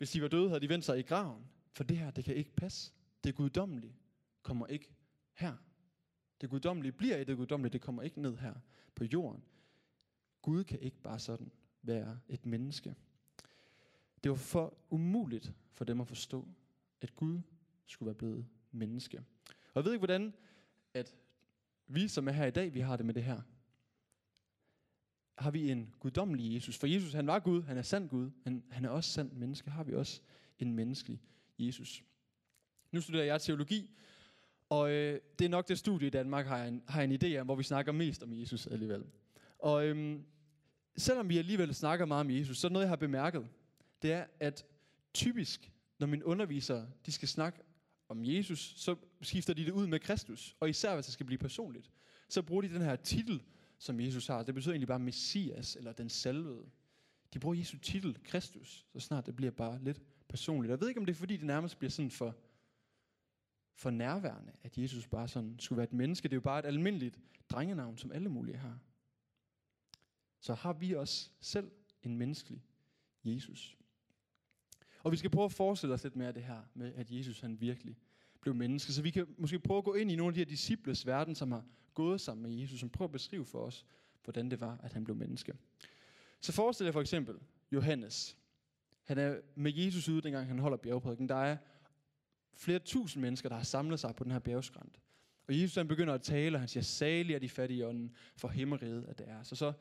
Hvis 0.01 0.11
de 0.11 0.23
var 0.23 0.29
døde, 0.29 0.49
havde 0.49 0.61
de 0.61 0.69
vendt 0.69 0.85
sig 0.85 0.99
i 0.99 1.03
graven. 1.03 1.45
For 1.73 1.85
det 1.85 1.97
her, 1.99 2.11
det 2.11 2.25
kan 2.25 2.37
ikke 2.37 2.53
passe. 2.57 2.93
Det 3.25 3.35
guddommelige 3.35 3.97
kommer 4.43 4.67
ikke 4.67 4.95
her. 5.33 5.57
Det 6.41 6.51
guddommelige 6.51 6.93
bliver 6.93 7.17
i 7.17 7.25
det 7.25 7.37
guddommelige, 7.37 7.73
det 7.73 7.81
kommer 7.81 8.03
ikke 8.03 8.23
ned 8.23 8.37
her 8.37 8.55
på 8.95 9.05
jorden. 9.05 9.43
Gud 10.43 10.65
kan 10.65 10.81
ikke 10.81 11.01
bare 11.03 11.19
sådan 11.19 11.53
være 11.83 12.21
et 12.29 12.47
menneske. 12.47 12.95
Det 14.25 14.31
var 14.31 14.37
for 14.37 14.75
umuligt 14.91 15.53
for 15.73 15.85
dem 15.85 16.01
at 16.01 16.09
forstå, 16.09 16.49
at 17.01 17.17
Gud 17.17 17.41
skulle 17.87 18.07
være 18.07 18.15
blevet 18.15 18.47
menneske. 18.71 19.19
Og 19.49 19.73
jeg 19.75 19.85
ved 19.85 19.93
ikke, 19.93 20.07
hvordan 20.07 20.35
at 20.95 21.17
vi, 21.87 22.09
som 22.09 22.29
er 22.29 22.33
her 22.33 22.47
i 22.47 22.51
dag, 22.51 22.75
vi 22.75 22.81
har 22.81 22.97
det 22.97 23.07
med 23.07 23.15
det 23.15 23.25
her. 23.25 23.43
Har 25.41 25.51
vi 25.51 25.71
en 25.71 25.95
guddommelig 26.01 26.55
Jesus? 26.55 26.79
For 26.79 26.87
Jesus, 26.87 27.13
han 27.13 27.27
var 27.27 27.39
Gud, 27.39 27.63
han 27.63 27.79
er 27.79 27.83
sand 27.83 28.09
Gud, 28.09 28.31
men 28.45 28.65
han 28.71 28.85
er 28.85 28.89
også 28.89 29.11
sand 29.11 29.33
menneske. 29.33 29.71
Har 29.71 29.85
vi 29.85 29.95
også 29.95 30.21
en 30.59 30.75
menneskelig 30.75 31.21
Jesus? 31.59 32.05
Nu 32.93 33.01
studerer 33.01 33.25
jeg 33.25 33.41
teologi, 33.41 33.91
og 34.69 34.91
øh, 34.91 35.21
det 35.39 35.45
er 35.45 35.49
nok 35.49 35.69
det 35.69 35.79
studie 35.79 36.07
i 36.07 36.11
Danmark, 36.11 36.47
har 36.47 36.59
jeg 36.59 36.69
en, 36.69 36.83
har 36.89 37.03
jeg 37.03 37.15
en 37.15 37.23
idé 37.25 37.39
om, 37.39 37.47
hvor 37.47 37.57
vi 37.57 37.63
snakker 37.63 37.93
mest 37.93 38.23
om 38.23 38.33
Jesus 38.33 38.67
alligevel. 38.67 39.05
Og 39.59 39.87
øhm, 39.87 40.25
selvom 40.97 41.29
vi 41.29 41.39
alligevel 41.39 41.75
snakker 41.75 42.05
meget 42.07 42.21
om 42.21 42.31
Jesus, 42.31 42.59
så 42.59 42.67
er 42.67 42.71
noget, 42.73 42.85
jeg 42.85 42.91
har 42.91 42.97
bemærket, 42.97 43.49
det 44.03 44.13
er, 44.13 44.27
at 44.41 44.67
typisk, 45.15 45.73
når 45.99 46.07
mine 46.07 46.27
undervisere 46.27 46.89
de 47.07 47.13
skal 47.13 47.29
snakke 47.29 47.59
om 48.09 48.25
Jesus, 48.25 48.75
så 48.77 48.97
skifter 49.23 49.55
de 49.55 49.65
det 49.65 49.73
ud 49.73 49.87
med 49.87 50.01
Kristus. 50.01 50.57
Og 50.61 50.69
især 50.69 50.95
hvis 50.95 51.07
det 51.07 51.13
skal 51.13 51.27
blive 51.27 51.39
personligt, 51.39 51.91
så 52.29 52.43
bruger 52.43 52.63
de 52.63 52.69
den 52.69 52.83
her 52.83 52.97
titel, 52.97 53.43
som 53.81 54.01
Jesus 54.01 54.27
har. 54.27 54.43
Det 54.43 54.55
betyder 54.55 54.73
egentlig 54.73 54.89
bare 54.89 54.99
Messias, 54.99 55.77
eller 55.77 55.93
den 55.93 56.09
salvede. 56.09 56.71
De 57.35 57.39
bruger 57.39 57.57
Jesu 57.57 57.79
titel, 57.79 58.19
Kristus, 58.25 58.87
så 58.93 59.01
snart 59.01 59.27
det 59.27 59.37
bliver 59.37 59.51
bare 59.51 59.85
lidt 59.85 60.03
personligt. 60.29 60.71
Jeg 60.71 60.81
ved 60.81 60.89
ikke, 60.89 61.01
om 61.01 61.07
det 61.07 61.13
er 61.13 61.19
fordi, 61.19 61.37
det 61.37 61.47
nærmest 61.47 61.79
bliver 61.79 61.91
sådan 61.91 62.11
for, 62.11 62.37
for 63.75 63.91
nærværende, 63.91 64.53
at 64.63 64.79
Jesus 64.79 65.09
bare 65.09 65.29
sådan 65.29 65.59
skulle 65.59 65.77
være 65.77 65.85
et 65.85 65.93
menneske. 65.93 66.29
Det 66.29 66.33
er 66.33 66.37
jo 66.37 66.41
bare 66.41 66.59
et 66.59 66.65
almindeligt 66.65 67.19
drengenavn, 67.51 67.99
som 67.99 68.13
alle 68.13 68.29
mulige 68.29 68.57
har. 68.57 68.79
Så 70.41 70.55
har 70.55 70.73
vi 70.73 70.93
også 70.93 71.31
selv 71.41 71.71
en 72.03 72.17
menneskelig 72.17 72.65
Jesus. 73.25 73.77
Og 75.03 75.13
vi 75.13 75.17
skal 75.17 75.31
prøve 75.31 75.45
at 75.45 75.53
forestille 75.53 75.95
os 75.95 76.03
lidt 76.03 76.17
mere 76.17 76.29
af 76.29 76.35
det 76.35 76.43
her 76.43 76.63
med, 76.75 76.95
at 76.95 77.11
Jesus 77.11 77.41
han 77.41 77.61
virkelig 77.61 77.97
blev 78.41 78.55
menneske. 78.55 78.93
Så 78.93 79.03
vi 79.03 79.11
kan 79.11 79.27
måske 79.39 79.59
prøve 79.59 79.79
at 79.79 79.85
gå 79.85 79.95
ind 79.95 80.11
i 80.11 80.17
nogle 80.17 80.31
af 80.31 80.35
de 80.35 80.41
her 80.41 80.47
disciples 80.47 81.07
verden, 81.07 81.35
som 81.35 81.53
har 81.53 81.65
gået 82.03 82.21
sammen 82.21 82.43
med 82.43 82.61
Jesus, 82.61 82.81
som 82.81 82.91
prøver 82.91 83.09
at 83.09 83.13
beskrive 83.13 83.45
for 83.45 83.59
os, 83.59 83.87
hvordan 84.25 84.51
det 84.51 84.61
var, 84.61 84.79
at 84.83 84.93
han 84.93 85.05
blev 85.05 85.17
menneske. 85.17 85.53
Så 86.41 86.53
forestil 86.53 86.87
dig 86.87 86.93
for 86.93 87.01
eksempel 87.01 87.35
Johannes. 87.73 88.37
Han 89.05 89.19
er 89.19 89.41
med 89.55 89.73
Jesus 89.73 90.09
ude, 90.09 90.23
dengang 90.23 90.49
han 90.49 90.59
holder 90.59 90.77
bjergprædiken. 90.77 91.29
Der 91.29 91.35
er 91.35 91.57
flere 92.55 92.79
tusind 92.79 93.21
mennesker, 93.21 93.49
der 93.49 93.57
har 93.57 93.63
samlet 93.63 94.01
sig 94.01 94.15
på 94.15 94.25
den 94.25 94.33
her 94.33 94.39
bjergskrant. 94.39 95.01
Og 95.49 95.61
Jesus 95.61 95.77
han 95.77 95.89
begynder 95.89 96.15
at 96.15 96.23
tale, 96.23 96.57
og 96.57 96.61
han 96.61 96.69
siger, 96.69 96.83
salig 96.83 97.35
er 97.35 97.39
de 97.39 97.49
fattige 97.49 97.79
i 97.79 97.83
ånden, 97.83 98.15
for 98.37 98.49
himmeriget 98.49 99.05
at 99.05 99.19
det 99.19 99.29
er. 99.29 99.43
Så 99.43 99.57
så 99.57 99.73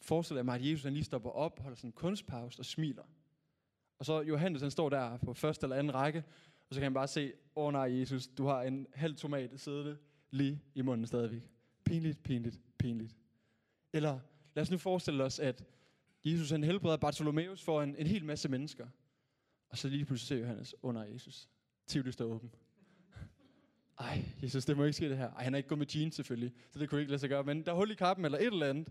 forestiller 0.00 0.38
jeg 0.38 0.44
mig, 0.44 0.54
at 0.54 0.70
Jesus 0.70 0.84
han 0.84 0.92
lige 0.92 1.04
stopper 1.04 1.30
op, 1.30 1.60
holder 1.60 1.76
sådan 1.76 1.88
en 1.88 1.92
kunstpause 1.92 2.60
og 2.60 2.64
smiler. 2.64 3.04
Og 3.98 4.06
så 4.06 4.20
Johannes 4.20 4.62
han 4.62 4.70
står 4.70 4.88
der 4.88 5.16
på 5.16 5.34
første 5.34 5.64
eller 5.64 5.76
anden 5.76 5.94
række, 5.94 6.24
Og 6.68 6.74
så 6.74 6.80
kan 6.80 6.82
han 6.82 6.94
bare 6.94 7.08
se, 7.08 7.32
åh 7.56 7.66
oh, 7.66 7.72
nej 7.72 7.98
Jesus, 7.98 8.26
du 8.26 8.46
har 8.46 8.62
en 8.62 8.86
halv 8.94 9.16
tomat 9.16 9.60
siddende 9.60 9.96
lige 10.30 10.62
i 10.74 10.82
munden 10.82 11.06
stadigvæk. 11.06 11.51
Pinligt, 11.84 12.22
pinligt, 12.22 12.60
pinligt. 12.78 13.16
Eller 13.92 14.20
lad 14.54 14.62
os 14.62 14.70
nu 14.70 14.78
forestille 14.78 15.24
os, 15.24 15.38
at 15.38 15.64
Jesus 16.24 16.50
han 16.50 16.64
helbreder 16.64 16.96
Bartholomeus 16.96 17.62
for 17.62 17.82
en, 17.82 17.96
en 17.96 18.06
hel 18.06 18.24
masse 18.24 18.48
mennesker. 18.48 18.86
Og 19.68 19.78
så 19.78 19.88
lige 19.88 20.04
pludselig 20.04 20.28
ser 20.28 20.36
Johannes, 20.36 20.74
under 20.82 21.04
Jesus, 21.04 21.48
Tivoli 21.86 22.12
står 22.12 22.24
åben. 22.24 22.54
Ej, 23.98 24.24
Jesus, 24.42 24.64
det 24.64 24.76
må 24.76 24.84
ikke 24.84 24.96
ske 24.96 25.08
det 25.08 25.16
her. 25.16 25.30
Ej, 25.30 25.44
han 25.44 25.54
er 25.54 25.56
ikke 25.56 25.68
gået 25.68 25.78
med 25.78 25.96
jeans 25.96 26.14
selvfølgelig, 26.14 26.52
så 26.70 26.78
det 26.78 26.88
kunne 26.88 27.00
ikke 27.00 27.10
lade 27.10 27.18
sig 27.18 27.28
gøre. 27.28 27.44
Men 27.44 27.66
der 27.66 27.72
er 27.72 27.76
hul 27.76 27.90
i 27.90 27.94
kappen 27.94 28.24
eller 28.24 28.38
et 28.38 28.46
eller 28.46 28.70
andet. 28.70 28.88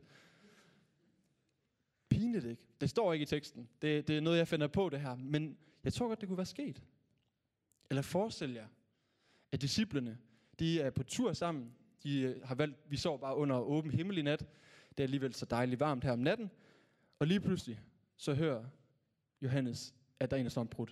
Pinligt 2.10 2.46
ikke? 2.46 2.62
Det 2.82 2.90
står 2.90 3.14
ikke 3.14 3.24
i 3.24 3.26
teksten. 3.26 3.70
Det, 3.82 4.08
det 4.08 4.18
er 4.18 4.22
noget, 4.22 4.38
jeg 4.38 4.48
finder 4.48 4.68
på 4.68 4.90
det 4.90 5.02
her. 5.02 5.16
Men 5.16 5.58
jeg 5.84 5.94
tror 5.94 6.08
godt, 6.08 6.22
det 6.22 6.28
kunne 6.28 6.38
være 6.38 6.46
sket. 6.46 6.84
Eller 7.90 8.02
forestil 8.02 8.54
jer, 8.54 8.68
at 9.52 9.62
disciplene, 9.62 10.18
de 10.60 10.82
er 10.82 10.90
på 10.90 11.04
tur 11.04 11.34
sammen. 11.34 11.76
De 12.04 12.22
øh, 12.22 12.42
har 12.44 12.56
valgt, 12.56 12.78
vi 12.90 12.98
sov 12.98 13.20
bare 13.20 13.36
under 13.36 13.60
åben 13.60 13.92
himmel 13.92 14.18
i 14.18 14.22
nat. 14.22 14.40
Det 14.90 15.00
er 15.00 15.04
alligevel 15.04 15.34
så 15.34 15.46
dejligt 15.46 15.80
varmt 15.80 16.04
her 16.04 16.12
om 16.12 16.20
natten. 16.20 16.52
Og 17.20 17.28
lige 17.28 17.40
pludselig, 17.40 17.82
så 18.18 18.34
hører 18.34 18.64
Johannes, 19.42 19.94
at 20.20 20.32
der 20.32 20.38
er 20.38 20.40
en, 20.40 20.46
der 20.46 20.50
slår 20.50 20.62
en 20.62 20.68
brud. 20.68 20.88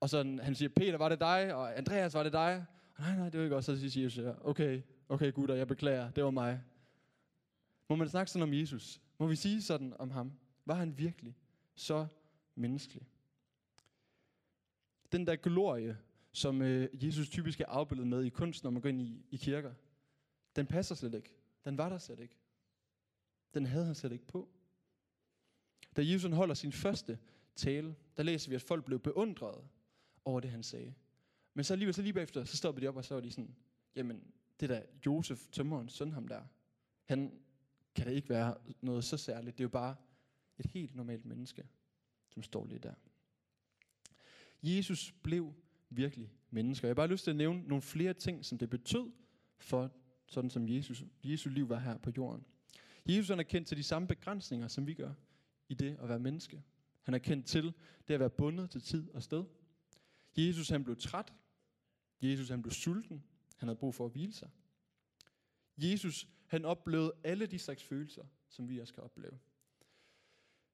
Og 0.00 0.10
så 0.10 0.38
han 0.42 0.54
siger, 0.54 0.68
Peter, 0.68 0.98
var 0.98 1.08
det 1.08 1.20
dig? 1.20 1.54
Og 1.54 1.78
Andreas, 1.78 2.14
var 2.14 2.22
det 2.22 2.32
dig? 2.32 2.66
Og 2.96 3.02
nej, 3.02 3.16
nej, 3.16 3.28
det 3.28 3.38
var 3.38 3.44
ikke 3.44 3.56
også. 3.56 3.76
Så 3.76 3.90
siger 3.90 4.04
Jesus, 4.04 4.24
okay, 4.40 4.82
okay 5.08 5.32
gutter, 5.32 5.54
jeg 5.54 5.68
beklager, 5.68 6.10
det 6.10 6.24
var 6.24 6.30
mig. 6.30 6.60
Må 7.88 7.96
man 7.96 8.08
snakke 8.08 8.30
sådan 8.30 8.42
om 8.42 8.54
Jesus? 8.54 9.00
Må 9.18 9.26
vi 9.26 9.36
sige 9.36 9.62
sådan 9.62 9.94
om 9.98 10.10
ham? 10.10 10.32
Var 10.64 10.74
han 10.74 10.98
virkelig 10.98 11.36
så 11.74 12.06
menneskelig? 12.54 13.06
Den 15.12 15.26
der 15.26 15.36
glorie, 15.36 15.96
som 16.34 16.62
øh, 16.62 17.04
Jesus 17.06 17.28
typisk 17.28 17.60
er 17.60 17.66
afbildet 17.68 18.06
med 18.06 18.24
i 18.24 18.28
kunst, 18.28 18.64
når 18.64 18.70
man 18.70 18.82
går 18.82 18.88
ind 18.88 19.02
i, 19.02 19.26
i 19.30 19.36
kirker, 19.36 19.74
den 20.56 20.66
passer 20.66 20.94
slet 20.94 21.14
ikke. 21.14 21.34
Den 21.64 21.78
var 21.78 21.88
der 21.88 21.98
slet 21.98 22.20
ikke. 22.20 22.36
Den 23.54 23.66
havde 23.66 23.86
han 23.86 23.94
slet 23.94 24.12
ikke 24.12 24.26
på. 24.26 24.48
Da 25.96 26.02
Jesus 26.04 26.32
holder 26.32 26.54
sin 26.54 26.72
første 26.72 27.18
tale, 27.56 27.96
der 28.16 28.22
læser 28.22 28.50
vi, 28.50 28.54
at 28.54 28.62
folk 28.62 28.84
blev 28.84 29.00
beundret 29.00 29.64
over 30.24 30.40
det, 30.40 30.50
han 30.50 30.62
sagde. 30.62 30.94
Men 31.54 31.64
så 31.64 31.74
alligevel, 31.74 31.94
så 31.94 32.02
lige 32.02 32.12
bagefter, 32.12 32.44
så 32.44 32.56
stoppede 32.56 32.84
de 32.84 32.88
op, 32.88 32.96
og 32.96 33.04
så 33.04 33.14
var 33.14 33.20
de 33.20 33.30
sådan, 33.30 33.56
jamen, 33.96 34.24
det 34.60 34.68
der 34.68 34.82
Josef, 35.06 35.48
tømmerens 35.52 35.92
søn, 35.92 36.12
ham 36.12 36.28
der, 36.28 36.42
han 37.04 37.40
kan 37.94 38.06
da 38.06 38.12
ikke 38.12 38.28
være 38.28 38.56
noget 38.80 39.04
så 39.04 39.16
særligt. 39.16 39.58
Det 39.58 39.64
er 39.64 39.64
jo 39.64 39.68
bare 39.68 39.96
et 40.58 40.66
helt 40.66 40.94
normalt 40.94 41.24
menneske, 41.24 41.68
som 42.28 42.42
står 42.42 42.66
lige 42.66 42.78
der. 42.78 42.94
Jesus 44.62 45.14
blev 45.22 45.54
virkelig 45.90 46.32
mennesker. 46.50 46.88
Jeg 46.88 46.90
har 46.90 46.94
bare 46.94 47.08
lyst 47.08 47.24
til 47.24 47.30
at 47.30 47.36
nævne 47.36 47.62
nogle 47.62 47.82
flere 47.82 48.14
ting, 48.14 48.44
som 48.44 48.58
det 48.58 48.70
betød 48.70 49.12
for 49.58 49.92
sådan 50.26 50.50
som 50.50 50.68
Jesus, 50.68 51.04
Jesu 51.24 51.50
liv 51.50 51.68
var 51.68 51.78
her 51.78 51.98
på 51.98 52.10
jorden. 52.16 52.44
Jesus 53.06 53.28
han 53.28 53.38
er 53.38 53.42
kendt 53.42 53.68
til 53.68 53.76
de 53.76 53.82
samme 53.82 54.08
begrænsninger, 54.08 54.68
som 54.68 54.86
vi 54.86 54.94
gør 54.94 55.12
i 55.68 55.74
det 55.74 55.96
at 56.00 56.08
være 56.08 56.18
menneske. 56.18 56.62
Han 57.02 57.14
er 57.14 57.18
kendt 57.18 57.46
til 57.46 57.72
det 58.08 58.14
at 58.14 58.20
være 58.20 58.30
bundet 58.30 58.70
til 58.70 58.80
tid 58.80 59.10
og 59.10 59.22
sted. 59.22 59.44
Jesus 60.36 60.68
han 60.68 60.84
blev 60.84 60.96
træt. 60.96 61.32
Jesus 62.22 62.48
han 62.48 62.62
blev 62.62 62.72
sulten. 62.72 63.24
Han 63.56 63.68
havde 63.68 63.78
brug 63.78 63.94
for 63.94 64.04
at 64.04 64.12
hvile 64.12 64.32
sig. 64.32 64.50
Jesus 65.76 66.28
han 66.46 66.64
oplevede 66.64 67.12
alle 67.24 67.46
de 67.46 67.58
slags 67.58 67.82
følelser, 67.82 68.24
som 68.48 68.68
vi 68.68 68.80
også 68.80 68.94
kan 68.94 69.02
opleve. 69.02 69.38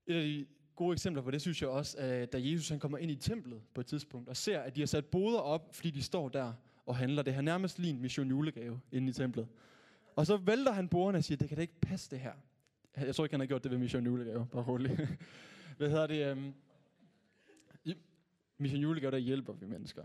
Et 0.06 0.14
af 0.14 0.22
de 0.22 0.46
gode 0.76 0.92
eksempler 0.92 1.22
på 1.22 1.30
det, 1.30 1.40
synes 1.40 1.62
jeg 1.62 1.70
også, 1.70 1.98
at 1.98 2.32
da 2.32 2.38
Jesus 2.40 2.68
han 2.68 2.78
kommer 2.78 2.98
ind 2.98 3.10
i 3.10 3.16
templet 3.16 3.60
på 3.74 3.80
et 3.80 3.86
tidspunkt, 3.86 4.28
og 4.28 4.36
ser, 4.36 4.60
at 4.60 4.76
de 4.76 4.80
har 4.80 4.86
sat 4.86 5.06
boder 5.06 5.38
op, 5.38 5.74
fordi 5.74 5.90
de 5.90 6.02
står 6.02 6.28
der 6.28 6.52
og 6.86 6.96
handler. 6.96 7.22
Det 7.22 7.34
har 7.34 7.42
nærmest 7.42 7.78
lige 7.78 7.90
en 7.90 8.00
mission 8.00 8.28
julegave 8.28 8.80
inde 8.92 9.08
i 9.08 9.12
templet. 9.12 9.48
Og 10.16 10.26
så 10.26 10.36
vælter 10.36 10.72
han 10.72 10.88
bordene 10.88 11.18
og 11.18 11.24
siger, 11.24 11.38
det 11.38 11.48
kan 11.48 11.56
da 11.56 11.62
ikke 11.62 11.80
passe 11.80 12.10
det 12.10 12.20
her. 12.20 12.32
Jeg 12.96 13.14
tror 13.14 13.24
ikke, 13.24 13.32
han 13.32 13.40
har 13.40 13.46
gjort 13.46 13.62
det 13.62 13.70
ved 13.70 13.78
mission 13.78 14.04
julegave, 14.04 14.46
bare 14.52 14.62
roligt. 14.62 15.00
Hvad 15.78 15.90
hedder 15.90 16.06
det? 16.06 16.32
Um, 16.32 16.54
mission 18.58 18.80
julegave, 18.80 19.10
der 19.10 19.18
hjælper 19.18 19.52
vi 19.52 19.66
mennesker. 19.66 20.02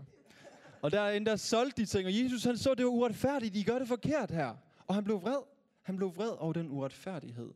Og 0.82 0.92
der 0.92 1.00
er 1.00 1.16
en, 1.16 1.26
der 1.26 1.36
solgte 1.36 1.82
de 1.82 1.86
ting, 1.86 2.06
og 2.06 2.18
Jesus 2.22 2.44
han 2.44 2.56
så, 2.56 2.74
det 2.74 2.84
var 2.84 2.90
uretfærdigt, 2.90 3.54
de 3.54 3.64
gør 3.64 3.78
det 3.78 3.88
forkert 3.88 4.30
her. 4.30 4.56
Og 4.86 4.94
han 4.94 5.04
blev 5.04 5.22
vred. 5.22 5.42
Han 5.82 5.96
blev 5.96 6.16
vred 6.16 6.30
over 6.30 6.52
den 6.52 6.70
uretfærdighed, 6.70 7.50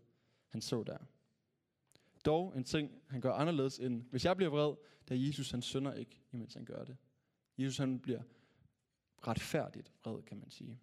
han 0.49 0.61
så 0.61 0.83
der. 0.83 0.97
Dog 2.25 2.57
en 2.57 2.65
ting, 2.65 2.91
han 3.07 3.21
gør 3.21 3.33
anderledes 3.33 3.79
end, 3.79 4.03
hvis 4.11 4.25
jeg 4.25 4.37
bliver 4.37 4.51
vred, 4.51 4.75
da 5.09 5.15
Jesus 5.19 5.51
han 5.51 5.63
synder 5.63 5.93
ikke, 5.93 6.21
imens 6.33 6.55
han 6.55 6.65
gør 6.65 6.85
det. 6.85 6.97
Jesus 7.59 7.79
han 7.79 7.99
bliver 7.99 8.23
retfærdigt 9.27 9.93
vred, 10.05 10.23
kan 10.23 10.39
man 10.39 10.51
sige. 10.51 10.81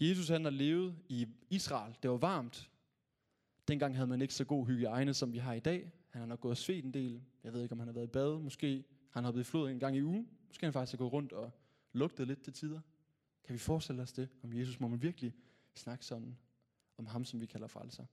Jesus 0.00 0.28
han 0.28 0.44
har 0.44 0.50
levet 0.50 0.96
i 1.08 1.26
Israel. 1.50 1.96
Det 2.02 2.10
var 2.10 2.16
varmt. 2.16 2.70
Dengang 3.68 3.96
havde 3.96 4.06
man 4.06 4.22
ikke 4.22 4.34
så 4.34 4.44
god 4.44 4.66
hygiejne, 4.66 5.14
som 5.14 5.32
vi 5.32 5.38
har 5.38 5.52
i 5.52 5.60
dag. 5.60 5.92
Han 6.08 6.20
har 6.20 6.26
nok 6.26 6.40
gået 6.40 6.50
og 6.50 6.56
svedt 6.56 6.84
en 6.84 6.94
del. 6.94 7.22
Jeg 7.44 7.52
ved 7.52 7.62
ikke, 7.62 7.72
om 7.72 7.78
han 7.78 7.88
har 7.88 7.92
været 7.92 8.06
i 8.06 8.10
bad. 8.10 8.38
Måske 8.38 8.84
han 9.10 9.24
har 9.24 9.32
været 9.32 9.40
i 9.40 9.50
flod 9.50 9.70
en 9.70 9.78
gang 9.78 9.96
i 9.96 10.02
ugen. 10.02 10.28
Måske 10.48 10.66
han 10.66 10.72
faktisk 10.72 10.92
har 10.92 10.98
gået 10.98 11.12
rundt 11.12 11.32
og 11.32 11.50
lugtet 11.92 12.26
lidt 12.26 12.42
til 12.42 12.52
tider. 12.52 12.80
Kan 13.44 13.52
vi 13.52 13.58
forestille 13.58 14.02
os 14.02 14.12
det 14.12 14.28
om 14.42 14.52
Jesus? 14.52 14.80
Må 14.80 14.88
man 14.88 15.02
virkelig 15.02 15.34
snakke 15.74 16.04
sådan 16.04 16.38
om 16.96 17.06
ham, 17.06 17.24
som 17.24 17.40
vi 17.40 17.46
kalder 17.46 17.66
frelser? 17.66 18.04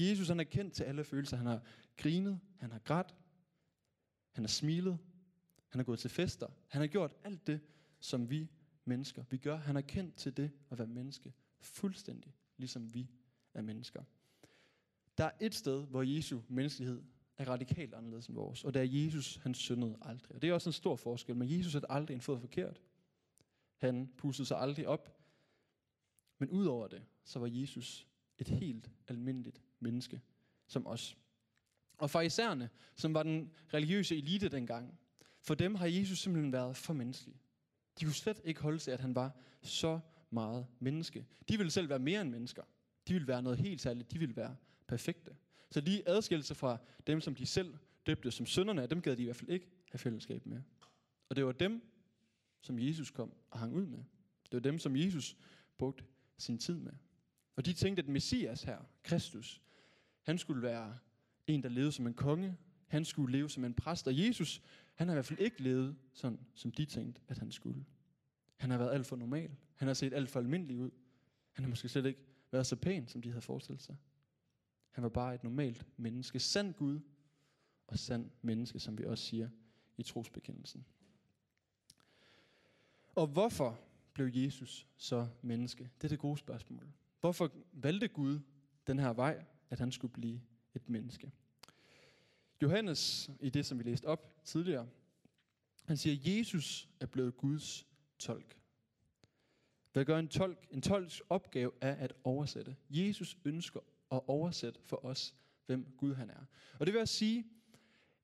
Jesus 0.00 0.28
han 0.28 0.40
er 0.40 0.44
kendt 0.44 0.74
til 0.74 0.84
alle 0.84 1.04
følelser. 1.04 1.36
Han 1.36 1.46
har 1.46 1.62
grinet, 1.96 2.40
han 2.56 2.72
har 2.72 2.78
grædt, 2.78 3.16
han 4.30 4.44
har 4.44 4.48
smilet, 4.48 4.98
han 5.68 5.78
har 5.78 5.84
gået 5.84 5.98
til 5.98 6.10
fester. 6.10 6.46
Han 6.68 6.80
har 6.80 6.88
gjort 6.88 7.14
alt 7.24 7.46
det, 7.46 7.60
som 8.00 8.30
vi 8.30 8.48
mennesker 8.84 9.24
vi 9.30 9.36
gør. 9.36 9.56
Han 9.56 9.76
er 9.76 9.80
kendt 9.80 10.16
til 10.16 10.36
det 10.36 10.50
at 10.70 10.78
være 10.78 10.86
menneske 10.86 11.32
fuldstændig, 11.60 12.34
ligesom 12.56 12.94
vi 12.94 13.10
er 13.54 13.62
mennesker. 13.62 14.02
Der 15.18 15.24
er 15.24 15.30
et 15.40 15.54
sted, 15.54 15.86
hvor 15.86 16.02
Jesu 16.02 16.40
menneskelighed 16.48 17.02
er 17.36 17.48
radikalt 17.48 17.94
anderledes 17.94 18.26
end 18.26 18.36
vores, 18.36 18.64
og 18.64 18.74
det 18.74 18.82
er 18.82 19.04
Jesus, 19.04 19.36
han 19.36 19.54
syndede 19.54 19.98
aldrig. 20.02 20.34
Og 20.34 20.42
det 20.42 20.50
er 20.50 20.54
også 20.54 20.68
en 20.68 20.72
stor 20.72 20.96
forskel, 20.96 21.36
men 21.36 21.58
Jesus 21.58 21.72
havde 21.72 21.86
aldrig 21.88 22.14
en 22.14 22.20
fod 22.20 22.40
forkert. 22.40 22.80
Han 23.76 24.10
pustede 24.16 24.48
sig 24.48 24.58
aldrig 24.58 24.88
op. 24.88 25.16
Men 26.38 26.50
udover 26.50 26.88
det, 26.88 27.02
så 27.24 27.38
var 27.38 27.46
Jesus 27.46 28.06
et 28.38 28.48
helt 28.48 28.90
almindeligt 29.08 29.62
menneske 29.80 30.20
som 30.66 30.86
os. 30.86 31.16
Og 31.98 32.10
farisæerne, 32.10 32.70
som 32.94 33.14
var 33.14 33.22
den 33.22 33.50
religiøse 33.74 34.16
elite 34.16 34.48
dengang, 34.48 34.98
for 35.40 35.54
dem 35.54 35.74
har 35.74 35.86
Jesus 35.86 36.18
simpelthen 36.18 36.52
været 36.52 36.76
for 36.76 36.92
menneskelig. 36.92 37.40
De 38.00 38.04
kunne 38.04 38.14
slet 38.14 38.40
ikke 38.44 38.60
holde 38.60 38.78
sig, 38.78 38.94
at 38.94 39.00
han 39.00 39.14
var 39.14 39.36
så 39.62 40.00
meget 40.30 40.66
menneske. 40.78 41.26
De 41.48 41.56
ville 41.56 41.70
selv 41.70 41.88
være 41.88 41.98
mere 41.98 42.20
end 42.20 42.30
mennesker. 42.30 42.62
De 43.08 43.12
ville 43.12 43.28
være 43.28 43.42
noget 43.42 43.58
helt 43.58 43.80
særligt. 43.80 44.12
De 44.12 44.18
ville 44.18 44.36
være 44.36 44.56
perfekte. 44.86 45.36
Så 45.70 45.80
de 45.80 46.08
adskilte 46.08 46.46
sig 46.46 46.56
fra 46.56 46.78
dem, 47.06 47.20
som 47.20 47.34
de 47.34 47.46
selv 47.46 47.74
døbte 48.06 48.30
som 48.30 48.46
sønderne, 48.46 48.86
dem 48.86 49.02
gad 49.02 49.16
de 49.16 49.22
i 49.22 49.24
hvert 49.24 49.36
fald 49.36 49.50
ikke 49.50 49.70
have 49.90 49.98
fællesskab 49.98 50.46
med. 50.46 50.62
Og 51.28 51.36
det 51.36 51.46
var 51.46 51.52
dem, 51.52 51.82
som 52.60 52.78
Jesus 52.78 53.10
kom 53.10 53.32
og 53.50 53.58
hang 53.58 53.74
ud 53.74 53.86
med. 53.86 53.98
Det 54.44 54.52
var 54.52 54.60
dem, 54.60 54.78
som 54.78 54.96
Jesus 54.96 55.36
brugte 55.78 56.04
sin 56.38 56.58
tid 56.58 56.78
med. 56.78 56.92
Og 57.56 57.66
de 57.66 57.72
tænkte, 57.72 58.02
at 58.02 58.08
Messias 58.08 58.62
her, 58.62 58.78
Kristus, 59.02 59.62
han 60.22 60.38
skulle 60.38 60.62
være 60.62 60.98
en, 61.46 61.62
der 61.62 61.68
levede 61.68 61.92
som 61.92 62.06
en 62.06 62.14
konge. 62.14 62.56
Han 62.86 63.04
skulle 63.04 63.32
leve 63.38 63.50
som 63.50 63.64
en 63.64 63.74
præst. 63.74 64.06
Og 64.06 64.18
Jesus, 64.18 64.62
han 64.94 65.08
har 65.08 65.14
i 65.14 65.16
hvert 65.16 65.26
fald 65.26 65.38
ikke 65.38 65.62
levet 65.62 65.96
sådan, 66.12 66.38
som 66.54 66.72
de 66.72 66.84
tænkte, 66.84 67.20
at 67.28 67.38
han 67.38 67.50
skulle. 67.50 67.84
Han 68.56 68.70
har 68.70 68.78
været 68.78 68.92
alt 68.92 69.06
for 69.06 69.16
normal. 69.16 69.56
Han 69.74 69.88
har 69.88 69.94
set 69.94 70.14
alt 70.14 70.30
for 70.30 70.40
almindelig 70.40 70.78
ud. 70.78 70.90
Han 71.52 71.64
har 71.64 71.68
måske 71.68 71.88
slet 71.88 72.06
ikke 72.06 72.20
været 72.50 72.66
så 72.66 72.76
pæn, 72.76 73.08
som 73.08 73.22
de 73.22 73.28
havde 73.28 73.42
forestillet 73.42 73.82
sig. 73.82 73.96
Han 74.90 75.02
var 75.02 75.08
bare 75.08 75.34
et 75.34 75.44
normalt 75.44 75.86
menneske. 75.96 76.40
Sand 76.40 76.74
Gud 76.74 77.00
og 77.86 77.98
sand 77.98 78.30
menneske, 78.42 78.80
som 78.80 78.98
vi 78.98 79.04
også 79.04 79.24
siger 79.24 79.48
i 79.96 80.02
trosbekendelsen. 80.02 80.84
Og 83.14 83.26
hvorfor 83.26 83.80
blev 84.12 84.30
Jesus 84.34 84.86
så 84.96 85.28
menneske? 85.42 85.90
Det 85.96 86.04
er 86.04 86.08
det 86.08 86.18
gode 86.18 86.38
spørgsmål. 86.38 86.92
Hvorfor 87.20 87.52
valgte 87.72 88.08
Gud 88.08 88.40
den 88.86 88.98
her 88.98 89.12
vej, 89.12 89.44
at 89.70 89.78
han 89.78 89.92
skulle 89.92 90.12
blive 90.12 90.40
et 90.74 90.88
menneske? 90.88 91.32
Johannes, 92.62 93.30
i 93.40 93.50
det 93.50 93.66
som 93.66 93.78
vi 93.78 93.82
læste 93.82 94.04
op 94.04 94.44
tidligere, 94.44 94.88
han 95.84 95.96
siger, 95.96 96.16
at 96.16 96.38
Jesus 96.38 96.88
er 97.00 97.06
blevet 97.06 97.36
Guds 97.36 97.86
tolk. 98.18 98.56
Hvad 99.92 100.04
gør 100.04 100.18
en 100.18 100.28
tolk? 100.28 100.66
En 100.70 100.82
tolks 100.82 101.22
opgave 101.28 101.72
er 101.80 101.94
at 101.94 102.12
oversætte. 102.24 102.76
Jesus 102.90 103.36
ønsker 103.44 103.80
at 104.12 104.20
oversætte 104.26 104.80
for 104.82 105.04
os, 105.04 105.34
hvem 105.66 105.86
Gud 105.96 106.14
han 106.14 106.30
er. 106.30 106.44
Og 106.78 106.86
det 106.86 106.92
vil 106.92 107.00
også 107.00 107.14
sige, 107.14 107.46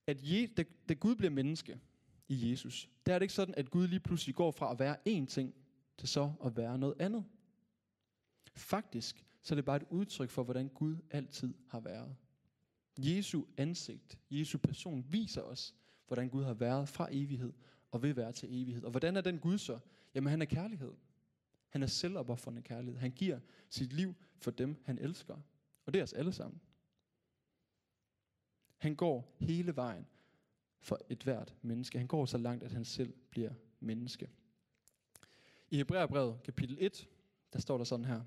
at 0.07 0.19
Je, 0.23 0.47
da, 0.47 0.65
da 0.89 0.95
Gud 0.95 1.17
bliver 1.17 1.31
menneske 1.31 1.81
i 2.29 2.51
Jesus, 2.51 2.89
der 3.07 3.15
er 3.15 3.19
det 3.19 3.25
ikke 3.25 3.35
sådan, 3.35 3.55
at 3.55 3.71
Gud 3.71 3.89
lige 3.89 4.01
pludselig 4.01 4.35
går 4.35 4.51
fra 4.51 4.73
at 4.73 4.79
være 4.79 4.97
én 5.09 5.27
ting, 5.27 5.55
til 5.99 6.09
så 6.09 6.33
at 6.45 6.57
være 6.57 6.79
noget 6.79 6.95
andet. 7.01 7.25
Faktisk 8.55 9.26
så 9.47 9.55
er 9.55 9.57
det 9.57 9.65
bare 9.65 9.77
et 9.77 9.87
udtryk 9.91 10.31
for, 10.31 10.45
hvordan 10.45 10.69
Gud 10.69 10.97
altid 11.11 11.55
har 11.69 11.81
været. 11.81 12.17
Jesu 12.99 13.45
ansigt, 13.57 14.19
Jesu 14.31 14.59
person 14.59 15.05
viser 15.09 15.43
os, 15.43 15.75
hvordan 16.07 16.29
Gud 16.29 16.45
har 16.45 16.55
været 16.55 16.89
fra 16.89 17.09
evighed 17.11 17.53
og 17.91 18.03
vil 18.03 18.17
være 18.17 18.33
til 18.33 18.63
evighed. 18.63 18.85
Og 18.85 18.91
hvordan 18.91 19.17
er 19.17 19.21
den 19.21 19.39
Gud 19.39 19.59
så? 19.59 19.79
Jamen 20.15 20.31
han 20.31 20.43
er 20.43 20.47
kærlighed. 20.47 20.93
Han 21.69 21.83
er 21.83 21.87
selvopoffrende 21.87 22.63
kærlighed. 22.63 23.01
Han 23.01 23.11
giver 23.11 23.41
sit 23.71 23.93
liv 23.93 24.15
for 24.37 24.51
dem, 24.51 24.83
han 24.85 24.99
elsker. 24.99 25.37
Og 25.85 25.93
det 25.93 25.99
er 25.99 26.03
os 26.03 26.13
alle 26.13 26.33
sammen. 26.33 26.61
Han 28.77 28.97
går 28.97 29.37
hele 29.39 29.77
vejen 29.77 30.07
for 30.81 31.01
et 31.09 31.23
hvert 31.23 31.55
menneske. 31.63 31.99
Han 31.99 32.07
går 32.07 32.27
så 32.27 32.39
langt, 32.39 32.65
at 32.65 32.73
han 32.73 32.85
selv 32.85 33.15
bliver 33.31 33.53
menneske. 33.81 34.31
I 35.71 35.77
Hebræerbrevet 35.77 36.43
kapitel 36.45 36.77
1, 36.81 37.09
der 37.53 37.59
står 37.59 37.77
der 37.77 37.85
sådan 37.85 38.05
her. 38.05 38.23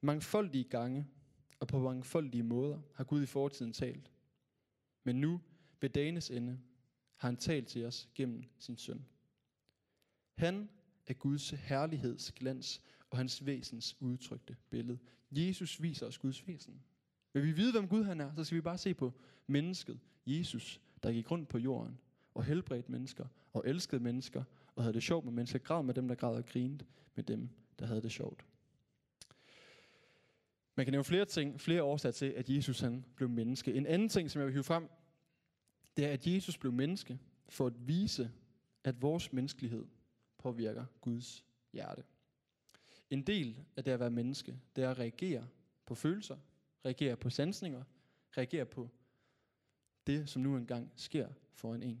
Mangfoldige 0.00 0.64
gange 0.64 1.06
og 1.60 1.68
på 1.68 1.78
mangfoldige 1.78 2.42
måder 2.42 2.80
har 2.94 3.04
Gud 3.04 3.22
i 3.22 3.26
fortiden 3.26 3.72
talt. 3.72 4.12
Men 5.04 5.20
nu, 5.20 5.40
ved 5.80 5.90
dagens 5.90 6.30
ende, 6.30 6.58
har 7.16 7.28
han 7.28 7.36
talt 7.36 7.68
til 7.68 7.84
os 7.84 8.08
gennem 8.14 8.44
sin 8.58 8.76
søn. 8.76 9.06
Han 10.34 10.68
er 11.06 11.14
Guds 11.14 11.50
herlighedsglans 11.50 12.82
og 13.10 13.18
hans 13.18 13.46
væsens 13.46 13.96
udtrykte 14.00 14.56
billede. 14.70 14.98
Jesus 15.30 15.82
viser 15.82 16.06
os 16.06 16.18
Guds 16.18 16.48
væsen. 16.48 16.82
Vil 17.32 17.42
vi 17.42 17.52
vide, 17.52 17.72
hvem 17.72 17.88
Gud 17.88 18.04
han 18.04 18.20
er, 18.20 18.34
så 18.34 18.44
skal 18.44 18.56
vi 18.56 18.60
bare 18.60 18.78
se 18.78 18.94
på 18.94 19.12
mennesket, 19.46 20.00
Jesus, 20.26 20.80
der 21.02 21.12
gik 21.12 21.30
rundt 21.30 21.48
på 21.48 21.58
jorden 21.58 21.98
og 22.34 22.44
helbredte 22.44 22.92
mennesker 22.92 23.26
og 23.52 23.62
elskede 23.66 24.02
mennesker 24.02 24.44
og 24.76 24.82
havde 24.82 24.94
det 24.94 25.02
sjovt 25.02 25.24
med 25.24 25.32
mennesker, 25.32 25.58
græd 25.58 25.82
med 25.82 25.94
dem, 25.94 26.08
der 26.08 26.14
græd 26.14 26.36
og 26.36 26.46
grinede 26.46 26.84
med 27.14 27.24
dem, 27.24 27.48
der 27.78 27.86
havde 27.86 28.02
det 28.02 28.12
sjovt. 28.12 28.46
Man 30.76 30.86
kan 30.86 30.92
nævne 30.92 31.04
flere 31.04 31.24
ting, 31.24 31.60
flere 31.60 31.82
årsager 31.82 32.12
til, 32.12 32.26
at 32.26 32.48
Jesus 32.48 32.80
han 32.80 33.04
blev 33.14 33.28
menneske. 33.28 33.74
En 33.74 33.86
anden 33.86 34.08
ting, 34.08 34.30
som 34.30 34.40
jeg 34.40 34.46
vil 34.46 34.52
hive 34.52 34.64
frem, 34.64 34.88
det 35.96 36.04
er, 36.04 36.12
at 36.12 36.26
Jesus 36.26 36.58
blev 36.58 36.72
menneske 36.72 37.18
for 37.48 37.66
at 37.66 37.88
vise, 37.88 38.30
at 38.84 39.02
vores 39.02 39.32
menneskelighed 39.32 39.86
påvirker 40.38 40.84
Guds 41.00 41.44
hjerte. 41.72 42.04
En 43.10 43.22
del 43.22 43.64
af 43.76 43.84
det 43.84 43.90
at 43.90 44.00
være 44.00 44.10
menneske, 44.10 44.58
det 44.76 44.84
er 44.84 44.90
at 44.90 44.98
reagere 44.98 45.48
på 45.86 45.94
følelser, 45.94 46.36
reagere 46.84 47.16
på 47.16 47.30
sansninger, 47.30 47.84
reagere 48.36 48.66
på 48.66 48.90
det, 50.06 50.28
som 50.28 50.42
nu 50.42 50.56
engang 50.56 50.92
sker 50.96 51.28
for 51.52 51.74
en 51.74 51.82
en. 51.82 52.00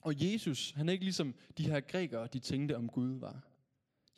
Og 0.00 0.32
Jesus, 0.32 0.70
han 0.70 0.88
er 0.88 0.92
ikke 0.92 1.04
ligesom 1.04 1.34
de 1.58 1.70
her 1.70 1.80
grækere, 1.80 2.26
de 2.26 2.38
tænkte 2.38 2.76
om 2.76 2.88
Gud 2.88 3.18
var. 3.18 3.48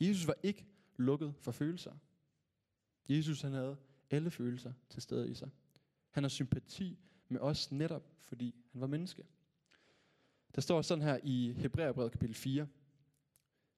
Jesus 0.00 0.26
var 0.26 0.36
ikke 0.42 0.66
lukket 0.96 1.34
for 1.40 1.52
følelser. 1.52 1.92
Jesus, 3.10 3.40
han 3.40 3.52
havde 3.52 3.76
alle 4.10 4.30
følelser 4.30 4.72
til 4.88 5.02
stede 5.02 5.30
i 5.30 5.34
sig. 5.34 5.50
Han 6.10 6.24
har 6.24 6.28
sympati 6.28 6.98
med 7.28 7.40
os 7.40 7.72
netop, 7.72 8.10
fordi 8.18 8.54
han 8.72 8.80
var 8.80 8.86
menneske. 8.86 9.24
Der 10.54 10.60
står 10.60 10.82
sådan 10.82 11.04
her 11.04 11.18
i 11.22 11.52
Hebræerbrevet 11.52 12.12
kapitel 12.12 12.34
4. 12.34 12.68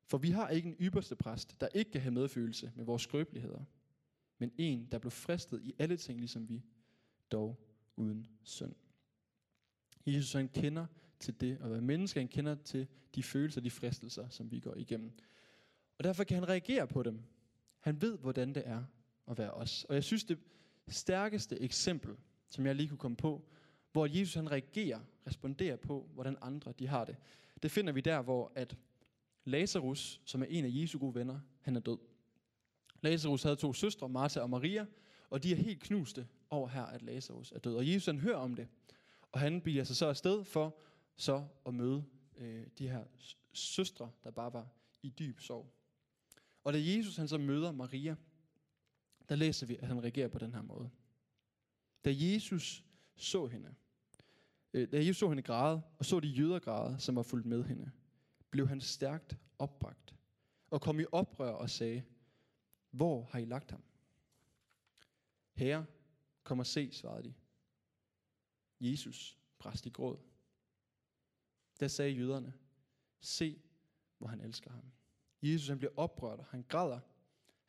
For 0.04 0.18
vi 0.18 0.30
har 0.30 0.48
ikke 0.48 0.68
en 0.68 0.76
ypperste 0.80 1.16
præst, 1.16 1.60
der 1.60 1.68
ikke 1.68 1.90
kan 1.90 2.00
have 2.00 2.12
medfølelse 2.12 2.72
med 2.76 2.84
vores 2.84 3.02
skrøbeligheder, 3.02 3.64
men 4.38 4.52
en, 4.58 4.88
der 4.92 4.98
blev 4.98 5.10
fristet 5.10 5.62
i 5.62 5.74
alle 5.78 5.96
ting, 5.96 6.18
ligesom 6.18 6.48
vi, 6.48 6.62
dog 7.30 7.66
uden 7.96 8.26
synd. 8.42 8.74
Jesus 10.06 10.32
han 10.32 10.48
kender 10.48 10.86
til 11.20 11.40
det 11.40 11.58
at 11.60 11.70
være 11.70 11.80
menneske, 11.80 12.20
han 12.20 12.28
kender 12.28 12.54
til 12.54 12.86
de 13.14 13.22
følelser, 13.22 13.60
de 13.60 13.70
fristelser, 13.70 14.28
som 14.28 14.50
vi 14.50 14.60
går 14.60 14.74
igennem. 14.76 15.12
Og 15.98 16.04
derfor 16.04 16.24
kan 16.24 16.34
han 16.34 16.48
reagere 16.48 16.86
på 16.86 17.02
dem. 17.02 17.22
Han 17.80 18.02
ved, 18.02 18.18
hvordan 18.18 18.54
det 18.54 18.62
er 18.66 18.84
at 19.30 19.38
være 19.38 19.50
os. 19.50 19.84
Og 19.88 19.94
jeg 19.94 20.04
synes, 20.04 20.24
det 20.24 20.38
stærkeste 20.88 21.60
eksempel, 21.60 22.16
som 22.50 22.66
jeg 22.66 22.74
lige 22.74 22.88
kunne 22.88 22.98
komme 22.98 23.16
på, 23.16 23.48
hvor 23.92 24.06
Jesus 24.06 24.34
han 24.34 24.50
reagerer, 24.50 25.00
responderer 25.26 25.76
på, 25.76 26.08
hvordan 26.14 26.36
andre 26.40 26.72
de 26.72 26.86
har 26.86 27.04
det, 27.04 27.16
det 27.62 27.70
finder 27.70 27.92
vi 27.92 28.00
der, 28.00 28.22
hvor 28.22 28.52
at 28.54 28.76
Lazarus, 29.44 30.20
som 30.24 30.42
er 30.42 30.46
en 30.46 30.64
af 30.64 30.70
Jesu 30.72 30.98
gode 30.98 31.14
venner, 31.14 31.40
han 31.61 31.76
er 31.76 31.80
død. 31.80 31.98
Lazarus 33.00 33.42
havde 33.42 33.56
to 33.56 33.72
søstre, 33.72 34.08
Martha 34.08 34.40
og 34.40 34.50
Maria, 34.50 34.87
og 35.30 35.42
de 35.42 35.52
er 35.52 35.56
helt 35.56 35.80
knuste 35.80 36.28
over 36.50 36.68
her, 36.68 36.82
at 36.82 37.02
Lazarus 37.02 37.52
er 37.52 37.58
død. 37.58 37.76
Og 37.76 37.88
Jesus 37.88 38.06
han 38.06 38.18
hører 38.18 38.37
om 38.37 38.54
det, 38.54 38.68
og 39.32 39.40
han 39.40 39.61
bliver 39.61 39.85
sig 39.85 39.96
så 39.96 40.06
afsted 40.06 40.44
for 40.44 40.78
så 41.16 41.44
at 41.66 41.74
møde 41.74 42.04
øh, 42.38 42.66
de 42.78 42.88
her 42.88 43.04
søstre, 43.52 44.11
der 44.24 44.30
bare 44.30 44.52
var 44.52 44.68
i 45.02 45.11
dyb 45.11 45.40
sorg. 45.40 45.72
Og 46.64 46.72
da 46.72 46.78
Jesus 46.82 47.16
han 47.16 47.28
så 47.28 47.38
møder 47.38 47.72
Maria, 47.72 48.16
der 49.33 49.37
læser 49.37 49.66
vi, 49.66 49.77
at 49.77 49.88
han 49.88 50.03
reagerer 50.03 50.29
på 50.29 50.38
den 50.38 50.55
her 50.55 50.62
måde. 50.62 50.90
Da 52.05 52.11
Jesus 52.14 52.85
så 53.16 53.47
hende, 53.47 53.75
øh, 54.73 54.92
da 54.92 54.97
Jesus 54.97 55.16
så 55.16 55.29
hende 55.29 55.42
græde, 55.42 55.83
og 55.99 56.05
så 56.05 56.21
de 56.21 56.29
jøder 56.29 56.59
græde, 56.59 57.01
som 57.01 57.16
var 57.16 57.23
fulgt 57.23 57.47
med 57.47 57.64
hende, 57.64 57.90
blev 58.51 58.68
han 58.68 58.81
stærkt 58.81 59.37
opbragt, 59.59 60.14
og 60.71 60.81
kom 60.81 61.01
i 61.01 61.05
oprør 61.12 61.51
og 61.51 61.71
sagde, 61.71 62.05
hvor 62.90 63.25
har 63.25 63.38
I 63.38 63.45
lagt 63.45 63.71
ham? 63.71 63.83
Herre, 65.53 65.87
kom 66.42 66.59
og 66.59 66.66
se, 66.66 66.92
svarede 66.92 67.23
de. 67.23 67.35
Jesus 68.81 69.38
bræst 69.59 69.87
i 69.87 69.90
gråd. 69.90 70.18
Da 71.81 71.88
sagde 71.88 72.11
jøderne, 72.11 72.53
se, 73.21 73.62
hvor 74.18 74.27
han 74.27 74.40
elsker 74.40 74.71
ham. 74.71 74.92
Jesus 75.42 75.68
han 75.68 75.79
bliver 75.79 75.92
oprørt, 75.97 76.40
han 76.51 76.64
græder. 76.68 77.01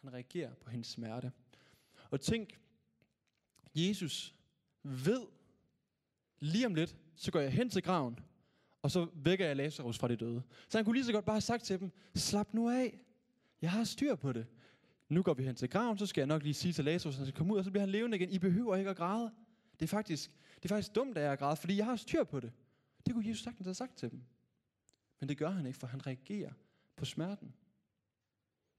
Han 0.01 0.13
reagerer 0.13 0.53
på 0.53 0.69
hendes 0.69 0.87
smerte. 0.87 1.31
Og 2.13 2.21
tænk, 2.21 2.59
Jesus 3.75 4.35
ved, 4.83 5.21
lige 6.39 6.65
om 6.65 6.75
lidt, 6.75 6.97
så 7.15 7.31
går 7.31 7.39
jeg 7.39 7.51
hen 7.51 7.69
til 7.69 7.83
graven, 7.83 8.19
og 8.81 8.91
så 8.91 9.07
vækker 9.13 9.45
jeg 9.45 9.55
Lazarus 9.55 9.97
fra 9.97 10.07
de 10.07 10.15
døde. 10.15 10.43
Så 10.69 10.77
han 10.77 10.85
kunne 10.85 10.95
lige 10.95 11.05
så 11.05 11.11
godt 11.11 11.25
bare 11.25 11.35
have 11.35 11.41
sagt 11.41 11.63
til 11.63 11.79
dem, 11.79 11.91
slap 12.15 12.53
nu 12.53 12.69
af, 12.69 12.99
jeg 13.61 13.71
har 13.71 13.83
styr 13.83 14.15
på 14.15 14.33
det. 14.33 14.45
Nu 15.09 15.23
går 15.23 15.33
vi 15.33 15.43
hen 15.43 15.55
til 15.55 15.69
graven, 15.69 15.97
så 15.97 16.05
skal 16.05 16.21
jeg 16.21 16.27
nok 16.27 16.43
lige 16.43 16.53
sige 16.53 16.73
til 16.73 16.85
Lazarus, 16.85 17.15
at 17.15 17.17
han 17.17 17.27
skal 17.27 17.37
komme 17.37 17.53
ud, 17.53 17.57
og 17.57 17.63
så 17.63 17.71
bliver 17.71 17.81
han 17.81 17.89
levende 17.89 18.17
igen. 18.17 18.29
I 18.29 18.39
behøver 18.39 18.75
ikke 18.75 18.89
at 18.89 18.97
græde. 18.97 19.31
Det 19.79 19.85
er 19.85 19.87
faktisk, 19.87 20.31
det 20.55 20.65
er 20.65 20.75
faktisk 20.75 20.95
dumt, 20.95 21.17
at 21.17 21.23
jeg 21.23 21.37
græder, 21.37 21.55
fordi 21.55 21.77
jeg 21.77 21.85
har 21.85 21.95
styr 21.95 22.23
på 22.23 22.39
det. 22.39 22.51
Det 23.05 23.13
kunne 23.13 23.27
Jesus 23.27 23.43
sagtens 23.43 23.65
have 23.65 23.75
sagt 23.75 23.95
til 23.95 24.11
dem. 24.11 24.23
Men 25.19 25.29
det 25.29 25.37
gør 25.37 25.49
han 25.49 25.65
ikke, 25.65 25.79
for 25.79 25.87
han 25.87 26.07
reagerer 26.07 26.51
på 26.95 27.05
smerten. 27.05 27.53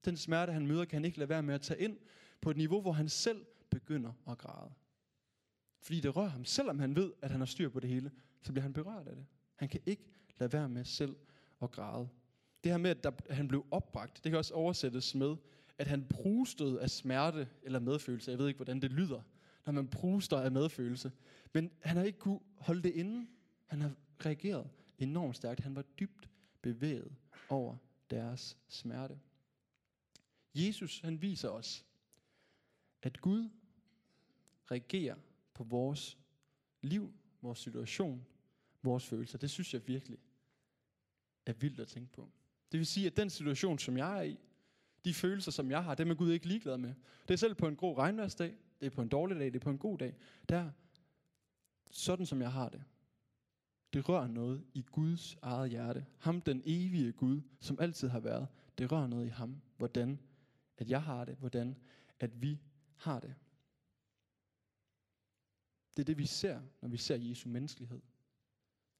Den 0.04 0.16
smerte, 0.16 0.52
han 0.52 0.66
møder, 0.66 0.84
kan 0.84 0.96
han 0.96 1.04
ikke 1.04 1.18
lade 1.18 1.28
være 1.28 1.42
med 1.42 1.54
at 1.54 1.62
tage 1.62 1.80
ind 1.80 1.98
på 2.44 2.50
et 2.50 2.56
niveau, 2.56 2.80
hvor 2.80 2.92
han 2.92 3.08
selv 3.08 3.46
begynder 3.70 4.12
at 4.28 4.38
græde. 4.38 4.72
Fordi 5.80 6.00
det 6.00 6.16
rører 6.16 6.28
ham. 6.28 6.44
Selvom 6.44 6.78
han 6.78 6.96
ved, 6.96 7.12
at 7.22 7.30
han 7.30 7.40
har 7.40 7.46
styr 7.46 7.68
på 7.68 7.80
det 7.80 7.90
hele, 7.90 8.10
så 8.42 8.52
bliver 8.52 8.62
han 8.62 8.72
berørt 8.72 9.08
af 9.08 9.16
det. 9.16 9.26
Han 9.54 9.68
kan 9.68 9.80
ikke 9.86 10.04
lade 10.38 10.52
være 10.52 10.68
med 10.68 10.84
selv 10.84 11.16
at 11.62 11.70
græde. 11.70 12.08
Det 12.64 12.72
her 12.72 12.78
med, 12.78 12.90
at, 12.90 13.04
der, 13.04 13.10
han 13.30 13.48
blev 13.48 13.66
opbragt, 13.70 14.24
det 14.24 14.30
kan 14.32 14.38
også 14.38 14.54
oversættes 14.54 15.14
med, 15.14 15.36
at 15.78 15.86
han 15.86 16.04
prustede 16.04 16.80
af 16.80 16.90
smerte 16.90 17.48
eller 17.62 17.78
medfølelse. 17.78 18.30
Jeg 18.30 18.38
ved 18.38 18.48
ikke, 18.48 18.58
hvordan 18.58 18.82
det 18.82 18.90
lyder, 18.90 19.22
når 19.66 19.72
man 19.72 19.88
pruster 19.88 20.36
af 20.38 20.52
medfølelse. 20.52 21.12
Men 21.52 21.70
han 21.80 21.96
har 21.96 22.04
ikke 22.04 22.18
kunne 22.18 22.40
holde 22.56 22.82
det 22.82 22.92
inde. 22.92 23.26
Han 23.66 23.80
har 23.80 23.92
reageret 24.26 24.70
enormt 24.98 25.36
stærkt. 25.36 25.60
Han 25.60 25.74
var 25.74 25.82
dybt 25.82 26.28
bevæget 26.62 27.12
over 27.48 27.76
deres 28.10 28.58
smerte. 28.68 29.18
Jesus, 30.54 31.00
han 31.00 31.22
viser 31.22 31.48
os, 31.48 31.84
at 33.04 33.20
Gud 33.20 33.48
reagerer 34.70 35.16
på 35.54 35.64
vores 35.64 36.18
liv, 36.82 37.12
vores 37.42 37.58
situation, 37.58 38.26
vores 38.82 39.06
følelser. 39.06 39.38
Det 39.38 39.50
synes 39.50 39.74
jeg 39.74 39.88
virkelig 39.88 40.18
er 41.46 41.52
vildt 41.52 41.80
at 41.80 41.88
tænke 41.88 42.12
på. 42.12 42.30
Det 42.72 42.78
vil 42.78 42.86
sige, 42.86 43.06
at 43.06 43.16
den 43.16 43.30
situation, 43.30 43.78
som 43.78 43.96
jeg 43.96 44.18
er 44.18 44.22
i, 44.22 44.38
de 45.04 45.14
følelser, 45.14 45.50
som 45.50 45.70
jeg 45.70 45.84
har, 45.84 45.94
dem 45.94 46.10
er 46.10 46.14
Gud 46.14 46.32
ikke 46.32 46.46
ligeglad 46.46 46.78
med. 46.78 46.94
Det 47.28 47.34
er 47.34 47.38
selv 47.38 47.54
på 47.54 47.68
en 47.68 47.76
god 47.76 47.98
regnværsdag, 47.98 48.54
det 48.80 48.86
er 48.86 48.90
på 48.90 49.02
en 49.02 49.08
dårlig 49.08 49.36
dag, 49.36 49.46
det 49.46 49.56
er 49.56 49.64
på 49.64 49.70
en 49.70 49.78
god 49.78 49.98
dag. 49.98 50.16
Der, 50.48 50.70
sådan 51.90 52.26
som 52.26 52.42
jeg 52.42 52.52
har 52.52 52.68
det, 52.68 52.82
det 53.92 54.08
rører 54.08 54.26
noget 54.26 54.64
i 54.74 54.82
Guds 54.82 55.36
eget 55.42 55.70
hjerte. 55.70 56.06
Ham, 56.18 56.40
den 56.40 56.62
evige 56.64 57.12
Gud, 57.12 57.40
som 57.60 57.80
altid 57.80 58.08
har 58.08 58.20
været. 58.20 58.48
Det 58.78 58.92
rører 58.92 59.06
noget 59.06 59.26
i 59.26 59.28
ham. 59.28 59.60
Hvordan 59.76 60.20
at 60.78 60.90
jeg 60.90 61.02
har 61.02 61.24
det. 61.24 61.36
Hvordan 61.36 61.76
at 62.20 62.42
vi 62.42 62.60
har 62.96 63.20
det. 63.20 63.34
Det 65.96 66.02
er 66.02 66.04
det, 66.04 66.18
vi 66.18 66.26
ser, 66.26 66.60
når 66.80 66.88
vi 66.88 66.96
ser 66.96 67.16
Jesu 67.16 67.48
menneskelighed. 67.48 68.00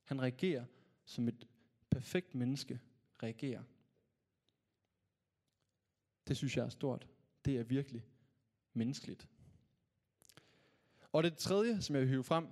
Han 0.03 0.23
reagerer, 0.23 0.65
som 1.05 1.29
et 1.29 1.49
perfekt 1.91 2.35
menneske 2.35 2.81
reagerer. 3.23 3.63
Det 6.29 6.37
synes 6.37 6.57
jeg 6.57 6.65
er 6.65 6.69
stort. 6.69 7.09
Det 7.45 7.59
er 7.59 7.63
virkelig 7.63 8.07
menneskeligt. 8.73 9.29
Og 11.13 11.23
det 11.23 11.37
tredje, 11.37 11.83
som 11.83 11.95
jeg 11.95 12.03
vil 12.03 12.09
hive 12.11 12.25
frem, 12.25 12.49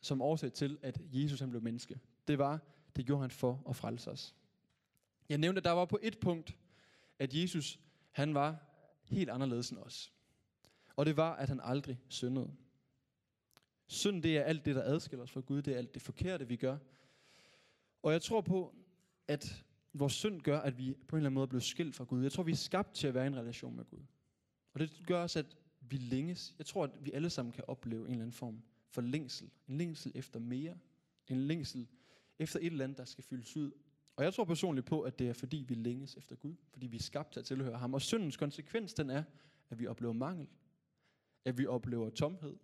som 0.00 0.22
årsag 0.22 0.52
til, 0.52 0.78
at 0.82 1.00
Jesus 1.12 1.40
han 1.40 1.50
blev 1.50 1.62
menneske, 1.62 2.00
det 2.28 2.38
var, 2.38 2.60
det 2.96 3.06
gjorde 3.06 3.20
han 3.20 3.30
for 3.30 3.62
at 3.68 3.76
frelse 3.76 4.10
os. 4.10 4.34
Jeg 5.28 5.38
nævnte, 5.38 5.58
at 5.58 5.64
der 5.64 5.70
var 5.70 5.84
på 5.84 5.98
et 6.02 6.20
punkt, 6.20 6.58
at 7.18 7.34
Jesus, 7.34 7.80
han 8.10 8.34
var 8.34 8.56
helt 9.04 9.30
anderledes 9.30 9.70
end 9.70 9.78
os. 9.78 10.12
Og 10.96 11.06
det 11.06 11.16
var, 11.16 11.36
at 11.36 11.48
han 11.48 11.60
aldrig 11.62 12.00
syndede. 12.08 12.50
Synd, 13.86 14.22
det 14.22 14.36
er 14.36 14.42
alt 14.42 14.64
det, 14.64 14.74
der 14.74 14.82
adskiller 14.82 15.22
os 15.22 15.30
fra 15.30 15.40
Gud. 15.40 15.62
Det 15.62 15.74
er 15.74 15.78
alt 15.78 15.94
det 15.94 16.02
forkerte, 16.02 16.48
vi 16.48 16.56
gør. 16.56 16.78
Og 18.02 18.12
jeg 18.12 18.22
tror 18.22 18.40
på, 18.40 18.74
at 19.28 19.64
vores 19.92 20.12
synd 20.12 20.40
gør, 20.40 20.60
at 20.60 20.78
vi 20.78 20.94
på 21.08 21.16
en 21.16 21.20
eller 21.20 21.26
anden 21.26 21.34
måde 21.34 21.44
er 21.44 21.48
blevet 21.48 21.62
skilt 21.62 21.94
fra 21.94 22.04
Gud. 22.04 22.22
Jeg 22.22 22.32
tror, 22.32 22.42
vi 22.42 22.52
er 22.52 22.56
skabt 22.56 22.94
til 22.94 23.06
at 23.06 23.14
være 23.14 23.24
i 23.24 23.26
en 23.26 23.36
relation 23.36 23.76
med 23.76 23.84
Gud. 23.84 24.00
Og 24.74 24.80
det 24.80 25.02
gør 25.06 25.22
også, 25.22 25.38
at 25.38 25.56
vi 25.80 25.96
længes. 25.96 26.54
Jeg 26.58 26.66
tror, 26.66 26.84
at 26.84 26.90
vi 27.00 27.12
alle 27.12 27.30
sammen 27.30 27.52
kan 27.52 27.64
opleve 27.68 28.04
en 28.04 28.10
eller 28.10 28.22
anden 28.22 28.32
form 28.32 28.62
for 28.88 29.00
længsel. 29.00 29.50
En 29.68 29.78
længsel 29.78 30.12
efter 30.14 30.40
mere. 30.40 30.78
En 31.28 31.40
længsel 31.40 31.88
efter 32.38 32.58
et 32.58 32.66
eller 32.66 32.84
andet, 32.84 32.98
der 32.98 33.04
skal 33.04 33.24
fyldes 33.24 33.56
ud. 33.56 33.70
Og 34.16 34.24
jeg 34.24 34.34
tror 34.34 34.44
personligt 34.44 34.86
på, 34.86 35.00
at 35.00 35.18
det 35.18 35.28
er 35.28 35.32
fordi, 35.32 35.64
vi 35.68 35.74
længes 35.74 36.16
efter 36.16 36.36
Gud. 36.36 36.54
Fordi 36.72 36.86
vi 36.86 36.96
er 36.96 37.02
skabt 37.02 37.32
til 37.32 37.40
at 37.40 37.46
tilhøre 37.46 37.78
ham. 37.78 37.94
Og 37.94 38.02
syndens 38.02 38.36
konsekvens, 38.36 38.94
den 38.94 39.10
er, 39.10 39.24
at 39.70 39.78
vi 39.78 39.86
oplever 39.86 40.12
mangel. 40.12 40.48
At 41.44 41.58
vi 41.58 41.66
oplever 41.66 42.10
tomhed. 42.10 42.56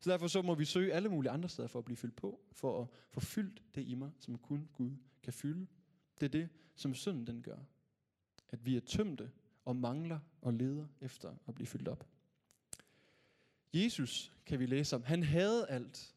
Så 0.00 0.10
derfor 0.10 0.26
så 0.26 0.42
må 0.42 0.54
vi 0.54 0.64
søge 0.64 0.92
alle 0.92 1.08
mulige 1.08 1.30
andre 1.30 1.48
steder 1.48 1.68
for 1.68 1.78
at 1.78 1.84
blive 1.84 1.96
fyldt 1.96 2.16
på. 2.16 2.40
For 2.52 2.82
at 2.82 2.88
få 3.10 3.20
fyldt 3.20 3.62
det 3.74 3.88
i 3.88 3.94
mig, 3.94 4.10
som 4.18 4.38
kun 4.38 4.68
Gud 4.72 4.96
kan 5.22 5.32
fylde. 5.32 5.66
Det 6.20 6.26
er 6.26 6.30
det, 6.30 6.48
som 6.74 6.94
synden 6.94 7.26
den 7.26 7.42
gør. 7.42 7.58
At 8.48 8.66
vi 8.66 8.76
er 8.76 8.80
tømte 8.80 9.30
og 9.64 9.76
mangler 9.76 10.20
og 10.40 10.52
leder 10.52 10.86
efter 11.00 11.36
at 11.48 11.54
blive 11.54 11.66
fyldt 11.66 11.88
op. 11.88 12.08
Jesus 13.74 14.32
kan 14.46 14.58
vi 14.58 14.66
læse 14.66 14.96
om. 14.96 15.02
Han 15.02 15.22
havde 15.22 15.68
alt. 15.68 16.14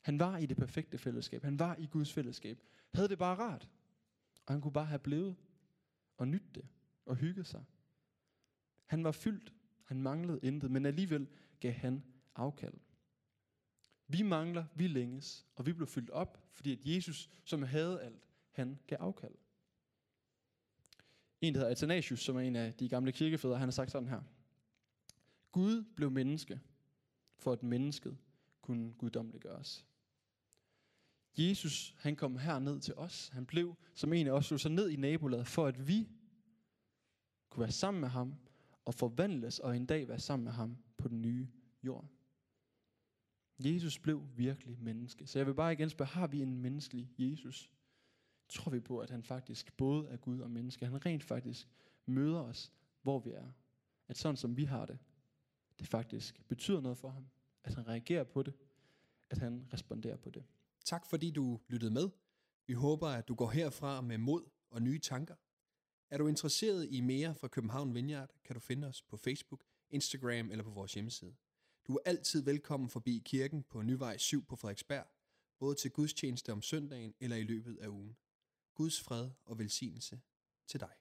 Han 0.00 0.18
var 0.18 0.38
i 0.38 0.46
det 0.46 0.56
perfekte 0.56 0.98
fællesskab. 0.98 1.42
Han 1.42 1.58
var 1.58 1.76
i 1.76 1.86
Guds 1.86 2.12
fællesskab. 2.12 2.60
Havde 2.94 3.08
det 3.08 3.18
bare 3.18 3.36
rart. 3.36 3.70
Og 4.46 4.54
han 4.54 4.60
kunne 4.60 4.72
bare 4.72 4.86
have 4.86 4.98
blevet 4.98 5.36
og 6.16 6.28
nytte 6.28 6.48
det 6.54 6.68
og 7.06 7.16
hygget 7.16 7.46
sig. 7.46 7.64
Han 8.86 9.04
var 9.04 9.12
fyldt. 9.12 9.54
Han 9.84 10.02
manglede 10.02 10.40
intet, 10.42 10.70
men 10.70 10.86
alligevel 10.86 11.28
gav 11.60 11.72
han 11.72 12.04
afkald. 12.34 12.74
Vi 14.08 14.22
mangler, 14.22 14.64
vi 14.74 14.86
længes, 14.86 15.46
og 15.56 15.66
vi 15.66 15.72
blev 15.72 15.86
fyldt 15.86 16.10
op, 16.10 16.48
fordi 16.52 16.72
at 16.72 16.86
Jesus, 16.86 17.30
som 17.44 17.62
havde 17.62 18.02
alt, 18.02 18.28
han 18.50 18.78
gav 18.86 18.98
afkald. 19.00 19.34
En, 21.40 21.54
der 21.54 21.60
hedder 21.60 21.70
Athanasius, 21.70 22.20
som 22.20 22.36
er 22.36 22.40
en 22.40 22.56
af 22.56 22.74
de 22.74 22.88
gamle 22.88 23.12
kirkefædre, 23.12 23.58
han 23.58 23.68
har 23.68 23.72
sagt 23.72 23.90
sådan 23.90 24.08
her. 24.08 24.22
Gud 25.52 25.84
blev 25.96 26.10
menneske, 26.10 26.60
for 27.38 27.52
at 27.52 27.62
mennesket 27.62 28.18
kunne 28.62 28.92
guddommeliggøres. 28.92 29.86
Jesus, 31.38 31.94
han 31.98 32.16
kom 32.16 32.36
her 32.36 32.58
ned 32.58 32.80
til 32.80 32.94
os. 32.94 33.28
Han 33.28 33.46
blev, 33.46 33.76
som 33.94 34.12
en 34.12 34.26
af 34.26 34.30
os, 34.30 34.46
slog 34.46 34.60
sig 34.60 34.70
ned 34.70 34.90
i 34.90 34.96
nabolaget, 34.96 35.46
for 35.46 35.66
at 35.66 35.88
vi 35.88 36.08
kunne 37.48 37.60
være 37.60 37.72
sammen 37.72 38.00
med 38.00 38.08
ham, 38.08 38.34
og 38.84 38.94
forvandles 38.94 39.58
og 39.58 39.76
en 39.76 39.86
dag 39.86 40.08
være 40.08 40.18
sammen 40.18 40.44
med 40.44 40.52
ham 40.52 40.76
på 40.96 41.08
den 41.08 41.22
nye 41.22 41.48
jord. 41.82 42.08
Jesus 43.58 43.98
blev 43.98 44.26
virkelig 44.36 44.78
menneske. 44.80 45.26
Så 45.26 45.38
jeg 45.38 45.46
vil 45.46 45.54
bare 45.54 45.72
igen 45.72 45.90
spørge, 45.90 46.08
har 46.08 46.26
vi 46.26 46.42
en 46.42 46.56
menneskelig 46.56 47.10
Jesus? 47.18 47.70
Tror 48.48 48.70
vi 48.70 48.80
på, 48.80 48.98
at 48.98 49.10
han 49.10 49.22
faktisk 49.22 49.76
både 49.76 50.08
er 50.08 50.16
Gud 50.16 50.40
og 50.40 50.50
menneske? 50.50 50.86
Han 50.86 51.06
rent 51.06 51.24
faktisk 51.24 51.68
møder 52.06 52.40
os, 52.40 52.72
hvor 53.02 53.18
vi 53.18 53.30
er. 53.30 53.48
At 54.08 54.18
sådan 54.18 54.36
som 54.36 54.56
vi 54.56 54.64
har 54.64 54.86
det, 54.86 54.98
det 55.78 55.86
faktisk 55.86 56.48
betyder 56.48 56.80
noget 56.80 56.98
for 56.98 57.08
ham. 57.08 57.26
At 57.64 57.74
han 57.74 57.88
reagerer 57.88 58.24
på 58.24 58.42
det. 58.42 58.54
At 59.30 59.38
han 59.38 59.66
responderer 59.72 60.16
på 60.16 60.30
det. 60.30 60.44
Tak 60.84 61.06
fordi 61.06 61.30
du 61.30 61.60
lyttede 61.68 61.90
med. 61.90 62.08
Vi 62.66 62.72
håber, 62.72 63.08
at 63.08 63.28
du 63.28 63.34
går 63.34 63.50
herfra 63.50 64.00
med 64.00 64.18
mod 64.18 64.42
og 64.70 64.82
nye 64.82 64.98
tanker. 64.98 65.34
Er 66.14 66.18
du 66.18 66.26
interesseret 66.28 66.88
i 66.90 67.00
mere 67.00 67.34
fra 67.34 67.48
København 67.48 67.94
Vineyard, 67.94 68.30
kan 68.44 68.54
du 68.54 68.60
finde 68.60 68.86
os 68.86 69.02
på 69.02 69.16
Facebook, 69.16 69.64
Instagram 69.90 70.50
eller 70.50 70.64
på 70.64 70.70
vores 70.70 70.94
hjemmeside. 70.94 71.34
Du 71.86 71.94
er 71.94 71.98
altid 72.04 72.42
velkommen 72.42 72.90
forbi 72.90 73.22
kirken 73.24 73.62
på 73.62 73.82
Nyvej 73.82 74.16
7 74.16 74.44
på 74.44 74.56
Frederiksberg, 74.56 75.06
både 75.58 75.74
til 75.74 75.90
gudstjeneste 75.90 76.52
om 76.52 76.62
søndagen 76.62 77.14
eller 77.20 77.36
i 77.36 77.42
løbet 77.42 77.76
af 77.76 77.88
ugen. 77.88 78.16
Guds 78.74 79.00
fred 79.00 79.30
og 79.44 79.58
velsignelse 79.58 80.20
til 80.66 80.80
dig. 80.80 80.94